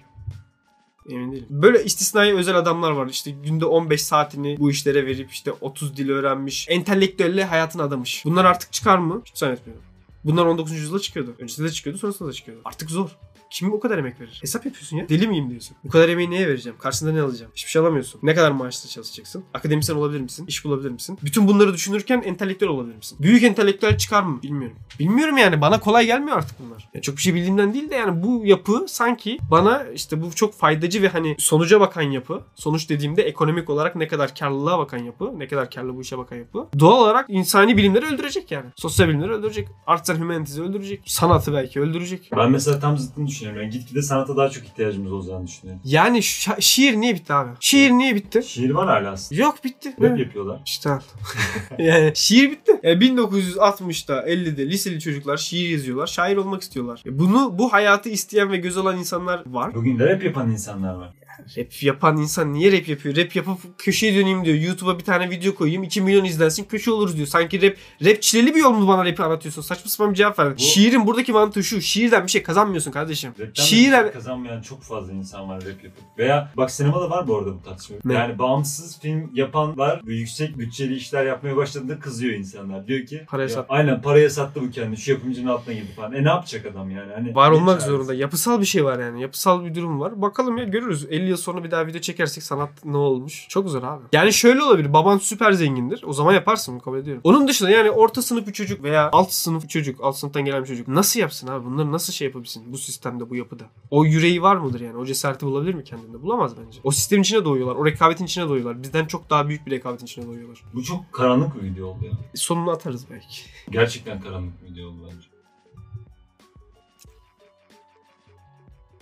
Emin 1.10 1.32
değilim. 1.32 1.48
Böyle 1.50 1.84
istisnai 1.84 2.34
özel 2.34 2.56
adamlar 2.56 2.92
var. 2.92 3.08
İşte 3.08 3.32
günde 3.32 3.66
15 3.66 4.04
saatini 4.04 4.58
bu 4.60 4.72
işlere 4.72 5.06
verip 5.06 5.32
işte 5.32 5.52
30 5.52 5.98
dil 5.98 6.10
öğrenmiş. 6.10 6.68
Entelektüelle 6.70 7.44
hayatını 7.44 7.84
adamış. 7.84 8.26
Bunlar 8.26 8.46
artık 8.46 8.74
çıkar 8.74 8.98
mı? 8.98 9.22
Hiç 9.26 9.38
zannetmiyorum. 9.38 9.84
Bunlar 10.26 10.46
19. 10.46 10.74
yüzyılda 10.74 11.00
çıkıyordu. 11.00 11.36
Öncesinde 11.40 11.68
de 11.68 11.72
çıkıyordu 11.72 12.00
sonrasında 12.00 12.30
da 12.30 12.34
çıkıyordu. 12.34 12.62
Artık 12.66 12.92
zor. 12.92 13.10
Kim 13.50 13.74
o 13.74 13.80
kadar 13.80 13.98
emek 13.98 14.22
verir? 14.22 14.38
Hesap 14.42 14.66
yapıyorsun 14.66 14.98
ya. 14.98 15.10
Deli 15.10 15.28
miyim 15.28 15.50
diyorsun. 15.50 15.78
Bu 15.84 15.90
kadar 15.90 16.10
emeği 16.10 16.32
neye 16.32 16.48
vereceğim? 16.48 16.78
Karşında 16.80 17.12
ne 17.12 17.22
alacağım? 17.22 17.52
Hiçbir 17.56 17.70
şey 17.72 17.82
alamıyorsun. 17.82 18.20
Ne 18.24 18.36
kadar 18.36 18.52
maaşla 18.52 18.90
çalışacaksın? 18.90 19.44
Akademisyen 19.54 19.96
olabilir 19.96 20.22
misin? 20.22 20.46
İş 20.48 20.66
bulabilir 20.66 20.90
misin? 20.90 21.18
Bütün 21.24 21.48
bunları 21.48 21.74
düşünürken 21.74 22.22
entelektüel 22.26 22.70
olabilir 22.70 22.96
misin? 22.96 23.18
Büyük 23.22 23.44
entelektüel 23.44 23.98
çıkar 23.98 24.24
mı? 24.24 24.40
Bilmiyorum. 24.44 24.78
Bilmiyorum 25.00 25.38
yani. 25.38 25.62
Bana 25.62 25.80
kolay 25.80 26.06
gelmiyor 26.06 26.38
artık 26.38 26.58
bunlar. 26.60 26.90
Yani 26.94 27.02
çok 27.02 27.18
bir 27.18 27.22
şey 27.22 27.34
bildiğimden 27.34 27.74
değil 27.74 27.90
de 27.90 27.96
yani 27.96 28.24
bu 28.24 28.46
yapı 28.46 28.86
sanki 28.88 29.38
bana 29.52 29.84
işte 29.84 30.22
bu 30.22 30.32
çok 30.36 30.54
faydacı 30.54 31.02
ve 31.02 31.08
hani 31.08 31.36
sonuca 31.40 31.80
bakan 31.80 32.02
yapı. 32.02 32.42
Sonuç 32.56 32.90
dediğimde 32.90 33.24
ekonomik 33.24 33.70
olarak 33.70 33.96
ne 33.96 34.08
kadar 34.08 34.36
karlılığa 34.36 34.80
bakan 34.80 34.98
yapı. 34.98 35.40
Ne 35.40 35.48
kadar 35.48 35.72
karlı 35.72 35.96
bu 35.96 36.02
işe 36.02 36.18
bakan 36.18 36.36
yapı. 36.36 36.68
Doğal 36.80 37.02
olarak 37.02 37.26
insani 37.30 37.78
bilimleri 37.78 38.06
öldürecek 38.06 38.52
yani. 38.52 38.66
Sosyal 38.76 39.08
bilimleri 39.08 39.32
öldürecek. 39.32 39.68
Arts 39.88 40.10
and 40.16 40.22
Humanities 40.24 40.58
öldürecek. 40.60 41.02
Sanatı 41.06 41.54
belki 41.54 41.80
öldürecek. 41.82 42.30
Ben 42.38 42.52
mesela 42.52 42.80
tam 42.80 42.98
zıttını 42.98 43.28
düşünüyorum. 43.28 43.62
Yani 43.62 43.72
gitgide 43.72 44.02
sanata 44.02 44.38
daha 44.38 44.50
çok 44.50 44.64
ihtiyacımız 44.64 45.12
olacağını 45.12 45.48
düşünüyorum. 45.48 45.82
Yani 45.86 46.18
şa- 46.18 46.62
şiir 46.62 46.96
niye 46.96 47.16
bitti 47.16 47.34
abi? 47.34 47.52
Şiir 47.60 47.92
niye 47.92 48.16
bitti? 48.16 48.44
Şiir 48.44 48.70
var 48.70 48.88
hala 48.88 49.12
aslında. 49.12 49.42
Yok 49.42 49.64
bitti. 49.64 49.90
Rap 49.90 50.02
Evet. 50.10 50.20
yapıyorlar. 50.20 50.62
İşte 50.66 50.90
al. 50.90 51.00
yani 51.80 52.12
şiir 52.16 52.52
bitti. 52.52 52.72
Yani 52.84 53.04
1960'da 53.04 54.22
50'de 54.30 54.68
liseli 54.70 55.00
çocuklar 55.00 55.38
şiir 55.38 55.70
yazıyorlar. 55.70 56.08
Şair 56.08 56.38
olmak 56.38 56.62
istiyorlar. 56.62 57.04
E 57.06 57.20
Bunu 57.20 57.60
bu 57.60 57.74
hayatı 57.74 58.10
isteyen 58.10 58.52
ve 58.52 58.58
göz 58.58 58.78
alan 58.78 58.98
insanlar 58.98 59.44
var. 59.46 59.74
Bugün 59.76 60.00
de 60.00 60.06
rap 60.10 60.24
yapan 60.24 60.52
insanlar 60.52 60.94
var. 60.96 61.14
Rap 61.58 61.84
yapan 61.84 62.18
insan 62.18 62.54
niye 62.54 62.72
rap 62.72 62.88
yapıyor? 62.88 63.16
Rap 63.16 63.36
yapıp 63.36 63.58
köşeye 63.78 64.16
döneyim 64.16 64.46
diyor. 64.46 64.58
YouTube'a 64.58 65.00
bir 65.00 65.04
tane 65.04 65.30
video 65.30 65.56
koyayım. 65.56 65.84
2 65.84 66.02
milyon 66.02 66.26
izlensin 66.26 66.64
köşe 66.64 66.92
oluruz 66.92 67.16
diyor. 67.18 67.28
Sanki 67.28 67.62
rap 67.62 67.76
rap 68.06 68.22
çileli 68.22 68.56
bir 68.56 68.60
yol 68.60 68.72
mu 68.72 68.88
bana 68.88 69.06
rapi 69.06 69.24
anlatıyorsun? 69.24 69.62
Saçma 69.62 69.92
sapan 69.92 70.12
bir 70.12 70.18
cevap 70.18 70.40
ver. 70.40 70.54
Bu- 70.56 70.60
Şiirin 70.60 71.08
buradaki 71.08 71.32
mantığı 71.34 71.64
şu. 71.64 71.82
Şiirden 71.82 72.24
bir 72.26 72.32
şey 72.32 72.44
kazanmıyorsun 72.44 72.92
kardeşim. 72.92 73.32
Rapten 73.40 73.64
Şiir 73.64 73.86
Şiir 73.92 74.12
kazanmayan 74.14 74.62
çok 74.62 74.84
fazla 74.84 75.14
insan 75.14 75.50
var 75.50 75.58
rap 75.58 75.84
yapıp. 75.84 76.04
Veya 76.18 76.52
bak 76.58 76.72
sinemada 76.72 77.10
var 77.10 77.28
bu 77.28 77.38
arada 77.38 77.54
bu 77.54 77.64
tartışma. 77.64 77.96
Ne? 78.06 78.14
Yani 78.14 78.40
bağımsız 78.40 79.00
film 79.00 79.32
yapanlar 79.34 80.02
bu 80.06 80.12
yüksek 80.12 80.58
bütçeli 80.58 80.96
işler 80.96 81.26
yapmaya 81.26 81.56
başladığında 81.56 82.00
kızıyor 82.00 82.34
insanlar. 82.34 82.88
Diyor 82.88 83.06
ki 83.06 83.22
Paraya 83.28 83.44
ya, 83.44 83.50
sattı. 83.50 83.66
aynen 83.70 84.02
paraya 84.02 84.30
sattı 84.30 84.62
bu 84.62 84.72
kendini. 84.72 84.98
Şu 84.98 85.12
yapımcının 85.12 85.48
altına 85.48 85.74
girdi 85.74 85.88
falan. 85.96 86.14
E 86.14 86.24
ne 86.24 86.28
yapacak 86.30 86.66
adam 86.66 86.90
yani? 86.92 87.14
Hani 87.14 87.36
Var 87.36 87.52
olmak 87.52 87.70
çaresi? 87.80 87.88
zorunda. 87.88 88.14
Yapısal 88.14 88.62
bir 88.62 88.66
şey 88.66 88.86
var 88.86 89.00
yani. 89.00 89.22
Yapısal 89.22 89.66
bir 89.66 89.76
durum 89.76 90.00
var. 90.00 90.22
Bakalım 90.22 90.58
ya 90.58 90.64
görürüz. 90.64 91.06
50 91.10 91.25
yıl 91.28 91.38
sonra 91.38 91.64
bir 91.64 91.72
daha 91.72 91.88
video 91.88 92.02
çekersek 92.02 92.44
sanat 92.44 92.86
ne 92.86 92.98
olmuş? 92.98 93.46
Çok 93.50 93.70
zor 93.70 93.84
abi. 93.84 94.04
Yani 94.14 94.34
şöyle 94.34 94.64
olabilir. 94.64 94.94
Baban 94.94 95.18
süper 95.18 95.52
zengindir. 95.52 96.04
O 96.08 96.14
zaman 96.14 96.34
yaparsın 96.34 96.80
kabul 96.80 96.98
ediyorum. 96.98 97.22
Onun 97.24 97.48
dışında 97.48 97.70
yani 97.70 97.92
orta 97.92 98.22
sınıf 98.22 98.48
bir 98.48 98.54
çocuk 98.54 98.84
veya 98.84 99.10
alt 99.12 99.32
sınıf 99.32 99.64
bir 99.64 99.68
çocuk, 99.68 100.00
alt 100.04 100.18
sınıftan 100.18 100.46
gelen 100.46 100.64
bir 100.64 100.68
çocuk 100.68 100.88
nasıl 100.88 101.20
yapsın 101.20 101.48
abi? 101.48 101.66
Bunları 101.66 101.92
nasıl 101.92 102.14
şey 102.14 102.28
yapabilsin 102.28 102.74
bu 102.74 102.78
sistemde, 102.78 103.30
bu 103.30 103.36
yapıda? 103.36 103.64
O 103.92 104.06
yüreği 104.06 104.42
var 104.42 104.56
mıdır 104.56 104.82
yani? 104.82 104.98
O 104.98 105.06
cesareti 105.06 105.46
bulabilir 105.46 105.74
mi 105.74 105.84
kendinde? 105.84 106.22
Bulamaz 106.22 106.54
bence. 106.66 106.80
O 106.84 106.92
sistemin 106.92 107.22
içine 107.22 107.46
doğuyorlar. 107.46 107.76
O 107.76 107.86
rekabetin 107.86 108.26
içine 108.26 108.50
doğuyorlar. 108.50 108.84
Bizden 108.84 109.06
çok 109.06 109.30
daha 109.30 109.48
büyük 109.48 109.66
bir 109.66 109.72
rekabetin 109.72 110.06
içine 110.06 110.26
doğuyorlar. 110.26 110.64
Bu 110.74 110.84
çok 110.84 111.14
karanlık 111.14 111.56
bir 111.56 111.62
video 111.62 111.88
oldu 111.88 112.06
ya. 112.06 112.12
Sonunu 112.36 112.72
atarız 112.72 113.06
belki. 113.12 113.42
Gerçekten 113.72 114.22
karanlık 114.22 114.64
bir 114.64 114.72
video 114.72 114.88
oldu 114.88 114.98
bence. 115.06 115.28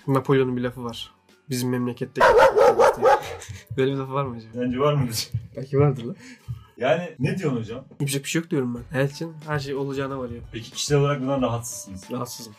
Napolyon'un 0.08 0.58
bir 0.58 0.62
lafı 0.62 0.84
var. 0.84 1.12
Bizim 1.54 1.70
memlekette. 1.70 2.22
Böyle 3.78 3.92
bir 3.92 3.98
lafı 3.98 4.14
var 4.14 4.26
mı 4.26 4.36
acaba? 4.36 4.52
Bence 4.66 4.80
var 4.80 4.94
mıdır? 4.94 5.30
Belki 5.56 5.80
vardır 5.80 6.04
lan. 6.04 6.16
Yani 6.78 7.16
ne 7.20 7.38
diyorsun 7.38 7.60
hocam? 7.60 7.86
Yapacak 8.00 8.24
bir 8.24 8.30
şey 8.30 8.42
yok 8.42 8.52
diyorum 8.52 8.76
ben. 8.76 8.96
Hayat 8.96 9.12
için 9.12 9.34
her 9.48 9.60
şey 9.60 9.76
olacağına 9.76 10.20
varıyor. 10.20 10.42
Peki 10.52 10.72
kişisel 10.72 10.98
olarak 10.98 11.22
bundan 11.22 11.42
rahatsızsınız. 11.42 12.12
Rahatsızım. 12.12 12.54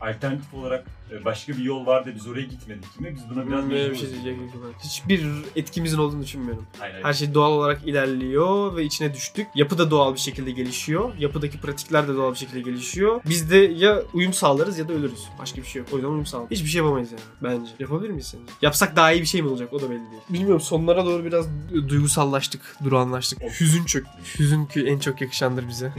Alternatif 0.00 0.54
olarak 0.54 0.86
başka 1.24 1.52
bir 1.52 1.62
yol 1.64 1.86
var 1.86 2.06
da 2.06 2.14
biz 2.14 2.26
oraya 2.26 2.42
gitmedik 2.42 3.00
mi? 3.00 3.14
Biz 3.16 3.22
buna 3.30 3.46
biraz 3.46 3.70
Böyle 3.70 3.90
bir 3.90 3.96
şey 3.96 4.10
diyecek 4.10 4.36
yok 4.38 4.50
ben. 4.54 4.88
Hiçbir 4.88 5.26
etkimizin 5.56 5.98
olduğunu 5.98 6.22
düşünmüyorum. 6.22 6.66
Hayır, 6.78 6.92
hayır. 6.92 7.04
Her 7.04 7.12
şey 7.12 7.34
doğal 7.34 7.52
olarak 7.52 7.86
ilerliyor 7.86 8.76
ve 8.76 8.84
içine 8.84 9.14
düştük. 9.14 9.46
Yapı 9.54 9.78
da 9.78 9.90
doğal 9.90 10.14
bir 10.14 10.20
şekilde 10.20 10.50
gelişiyor. 10.50 11.14
Yapıdaki 11.18 11.60
pratikler 11.60 12.08
de 12.08 12.14
doğal 12.14 12.32
bir 12.32 12.38
şekilde 12.38 12.60
gelişiyor. 12.60 13.20
Biz 13.28 13.50
de 13.50 13.56
ya 13.56 14.02
uyum 14.12 14.32
sağlarız 14.32 14.78
ya 14.78 14.88
da 14.88 14.92
ölürüz. 14.92 15.24
Başka 15.38 15.62
bir 15.62 15.66
şey 15.66 15.80
yok. 15.80 15.88
O 15.92 15.96
yüzden 15.96 16.10
uyum 16.10 16.26
sağlarız. 16.26 16.50
Hiçbir 16.50 16.68
şey 16.68 16.78
yapamayız 16.78 17.12
yani 17.12 17.22
bence. 17.42 17.70
Yapabilir 17.78 18.10
miyiz 18.10 18.26
sence? 18.26 18.44
Yapsak 18.62 18.96
daha 18.96 19.12
iyi 19.12 19.20
bir 19.20 19.26
şey 19.26 19.42
mi 19.42 19.48
olacak? 19.48 19.72
O 19.72 19.80
da 19.80 19.90
belli 19.90 19.98
değil. 20.10 20.22
Bilmiyorum 20.28 20.60
sonlara 20.60 21.06
doğru 21.06 21.24
biraz 21.24 21.46
duygusallaştık, 21.88 22.76
durağanlaştık. 22.84 23.60
Hüzün 23.60 23.84
çöktü. 23.84 24.10
Hüzün 24.38 24.66
ki 24.66 24.84
en 24.86 24.98
çok 24.98 25.20
yakışandır 25.20 25.68
bize. 25.68 25.92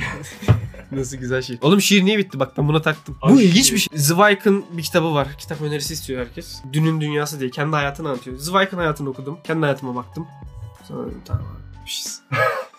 Nasıl 0.92 1.18
güzel 1.18 1.42
şiir. 1.42 1.60
Oğlum 1.62 1.82
şiir 1.82 2.06
niye 2.06 2.18
bitti? 2.18 2.40
Bak 2.40 2.58
ben 2.58 2.68
buna 2.68 2.82
taktım. 2.82 3.18
Bu 3.22 3.28
Abi 3.28 3.44
ilginç 3.44 3.66
şiir- 3.66 3.74
bir 3.74 3.80
şey. 3.80 3.98
Zweig'ın 4.00 4.66
bir 4.72 4.84
kitabı 4.84 5.03
var. 5.12 5.28
Kitap 5.38 5.62
önerisi 5.62 5.94
istiyor 5.94 6.26
herkes. 6.26 6.62
Dünün 6.74 7.02
Dünyası 7.02 7.40
diye. 7.40 7.50
Kendi 7.50 7.76
hayatını 7.76 8.10
anlatıyor. 8.10 8.38
Zweig'ın 8.38 8.78
hayatını 8.78 9.10
okudum. 9.10 9.40
Kendi 9.44 9.62
hayatıma 9.62 9.96
baktım. 9.96 10.28
Sonra 10.88 11.08
dedim, 11.08 11.22
tamam 11.26 11.46
abi. 11.46 11.64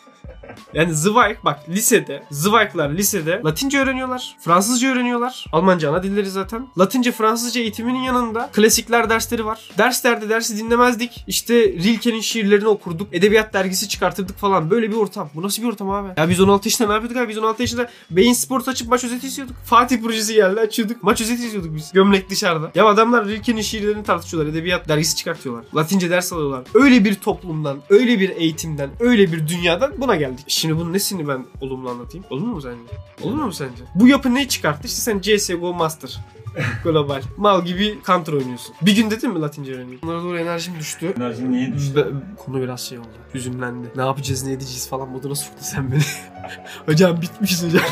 Yani 0.75 0.95
Zweig 0.95 1.37
bak 1.45 1.61
lisede, 1.69 2.23
Zweig'lar 2.31 2.91
lisede 2.91 3.41
Latince 3.45 3.79
öğreniyorlar, 3.79 4.37
Fransızca 4.41 4.89
öğreniyorlar. 4.89 5.47
Almanca 5.53 5.91
ana 5.91 6.03
dilleri 6.03 6.31
zaten. 6.31 6.67
Latince, 6.79 7.13
Fransızca 7.13 7.61
eğitiminin 7.61 8.03
yanında 8.03 8.51
klasikler 8.53 9.11
dersleri 9.11 9.45
var. 9.47 9.71
Derslerde 9.79 10.29
dersi 10.29 10.59
dinlemezdik. 10.59 11.25
İşte 11.27 11.55
Rilke'nin 11.55 12.21
şiirlerini 12.21 12.69
okurduk. 12.69 13.09
Edebiyat 13.13 13.55
dergisi 13.55 13.89
çıkartırdık 13.89 14.39
falan. 14.39 14.71
Böyle 14.71 14.91
bir 14.91 14.97
ortam. 14.97 15.31
Bu 15.35 15.43
nasıl 15.43 15.63
bir 15.63 15.69
ortam 15.69 15.91
abi? 15.91 16.09
Ya 16.17 16.29
biz 16.29 16.41
16 16.41 16.69
yaşında 16.69 16.89
ne 16.89 16.95
yapıyorduk 16.95 17.19
abi? 17.19 17.29
Biz 17.29 17.39
16 17.39 17.63
yaşında 17.63 17.91
Beyin 18.11 18.33
Sports 18.33 18.69
açıp 18.69 18.89
maç 18.89 19.05
özeti 19.05 19.27
izliyorduk. 19.27 19.57
Fatih 19.65 20.03
projesi 20.03 20.35
geldi 20.35 20.61
açıyorduk. 20.61 21.03
Maç 21.03 21.21
özeti 21.21 21.47
izliyorduk 21.47 21.77
biz. 21.77 21.93
Gömlek 21.93 22.31
dışarıda. 22.31 22.71
Ya 22.75 22.87
adamlar 22.87 23.27
Rilke'nin 23.29 23.63
şiirlerini 23.63 24.03
tartışıyorlar. 24.03 24.53
Edebiyat 24.53 24.89
dergisi 24.89 25.17
çıkartıyorlar. 25.17 25.65
Latince 25.75 26.11
ders 26.11 26.33
alıyorlar. 26.33 26.65
Öyle 26.75 27.05
bir 27.05 27.15
toplumdan, 27.15 27.79
öyle 27.91 28.21
bir 28.21 28.31
eğitimden, 28.31 28.91
öyle 29.01 29.33
bir 29.33 29.49
dünyadan 29.49 29.93
buna 29.99 30.17
geldik. 30.37 30.51
Şimdi 30.51 30.77
bunun 30.77 30.93
nesini 30.93 31.29
ben 31.29 31.47
olumlu 31.61 31.91
anlatayım? 31.91 32.27
Olur 32.31 32.47
mu 32.47 32.61
sence? 32.63 32.79
Olur 33.23 33.43
mu 33.43 33.53
sence? 33.53 33.85
Bu 33.95 34.09
yapı 34.09 34.35
ne 34.35 34.49
çıkarttı? 34.49 34.87
İşte 34.87 35.01
sen 35.01 35.21
CSGO 35.21 35.75
Master. 35.75 36.21
Global. 36.85 37.23
Mal 37.37 37.65
gibi 37.65 37.99
counter 38.07 38.33
oynuyorsun. 38.33 38.75
Bir 38.83 38.97
gün 38.97 39.11
dedin 39.11 39.33
mi 39.33 39.41
Latince 39.41 39.73
öğreneyim? 39.75 40.01
Bunlara 40.03 40.23
doğru 40.23 40.39
enerjim 40.39 40.75
düştü. 40.79 41.15
Enerjin 41.17 41.53
niye 41.53 41.73
düştü? 41.75 41.97
Be- 41.97 42.07
konu 42.45 42.63
biraz 42.63 42.81
şey 42.81 42.99
oldu. 42.99 43.09
Hüzünlendi. 43.35 43.87
Ne 43.97 44.03
yapacağız 44.03 44.43
ne 44.45 44.53
edeceğiz 44.53 44.89
falan 44.89 45.09
moduna 45.09 45.35
soktu 45.35 45.59
sen 45.61 45.93
beni. 45.93 46.01
hocam 46.87 47.23
bitmişiz 47.23 47.67
hocam. 47.67 47.83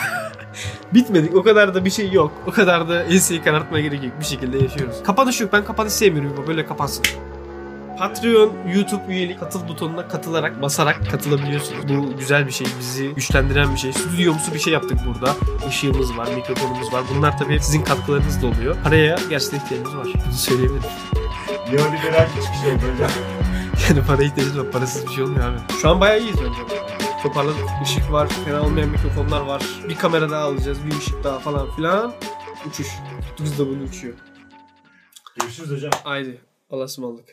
Bitmedik. 0.94 1.34
O 1.36 1.42
kadar 1.42 1.74
da 1.74 1.84
bir 1.84 1.90
şey 1.90 2.12
yok. 2.12 2.32
O 2.46 2.50
kadar 2.50 2.88
da 2.88 3.02
enseyi 3.02 3.42
karartmaya 3.42 3.82
gerek 3.82 4.04
yok. 4.04 4.12
Bir 4.20 4.24
şekilde 4.24 4.58
yaşıyoruz. 4.58 4.96
Kapanış 5.04 5.40
yok. 5.40 5.52
Ben 5.52 5.64
kapanış 5.64 5.92
sevmiyorum. 5.92 6.44
Böyle 6.46 6.66
kapansın. 6.66 7.04
Patreon, 8.02 8.52
YouTube 8.74 9.12
üyelik 9.12 9.40
katıl 9.40 9.68
butonuna 9.68 10.08
katılarak, 10.08 10.62
basarak 10.62 11.10
katılabiliyorsunuz. 11.10 11.88
Bu 11.88 12.16
güzel 12.16 12.46
bir 12.46 12.52
şey. 12.52 12.66
Bizi 12.78 13.08
güçlendiren 13.08 13.74
bir 13.74 13.78
şey. 13.78 13.92
Stüdyomsu 13.92 14.54
bir 14.54 14.58
şey 14.58 14.72
yaptık 14.72 14.98
burada. 15.06 15.34
Işığımız 15.68 16.16
var, 16.16 16.28
mikrofonumuz 16.34 16.92
var. 16.92 17.02
Bunlar 17.14 17.38
tabii 17.38 17.60
sizin 17.60 17.82
katkılarınız 17.82 18.42
da 18.42 18.46
oluyor. 18.46 18.76
Paraya 18.84 19.18
gerçekten 19.30 19.58
ihtiyacımız 19.58 19.96
var. 19.96 20.06
Bunu 20.26 20.32
söyleyebilirim. 20.32 20.90
Neoliberal 21.66 22.26
bir 22.36 22.42
çıkış 22.42 22.60
oldu 22.60 22.92
hocam. 22.92 23.10
Yani 23.88 24.06
para 24.06 24.22
ihtiyacımız 24.22 24.58
var. 24.58 24.72
Parasız 24.72 25.06
bir 25.06 25.12
şey 25.12 25.24
olmuyor 25.24 25.44
abi. 25.44 25.58
Şu 25.82 25.90
an 25.90 26.00
bayağı 26.00 26.20
iyiyiz 26.20 26.36
bence. 26.36 26.82
Toparladık. 27.22 27.64
Işık 27.84 28.12
var. 28.12 28.28
Fena 28.28 28.62
olmayan 28.62 28.88
mikrofonlar 28.88 29.40
var. 29.40 29.62
Bir 29.88 29.96
kamera 29.96 30.30
daha 30.30 30.44
alacağız. 30.44 30.78
Bir 30.86 30.98
ışık 30.98 31.24
daha 31.24 31.38
falan 31.38 31.70
filan. 31.76 32.14
Uçuş. 32.68 32.88
9W 33.38 33.88
uçuyor. 33.88 34.14
Görüşürüz 35.40 35.70
hocam. 35.70 35.92
Haydi. 36.04 36.40
Allah'a 36.70 36.84
ısmarladık. 36.84 37.24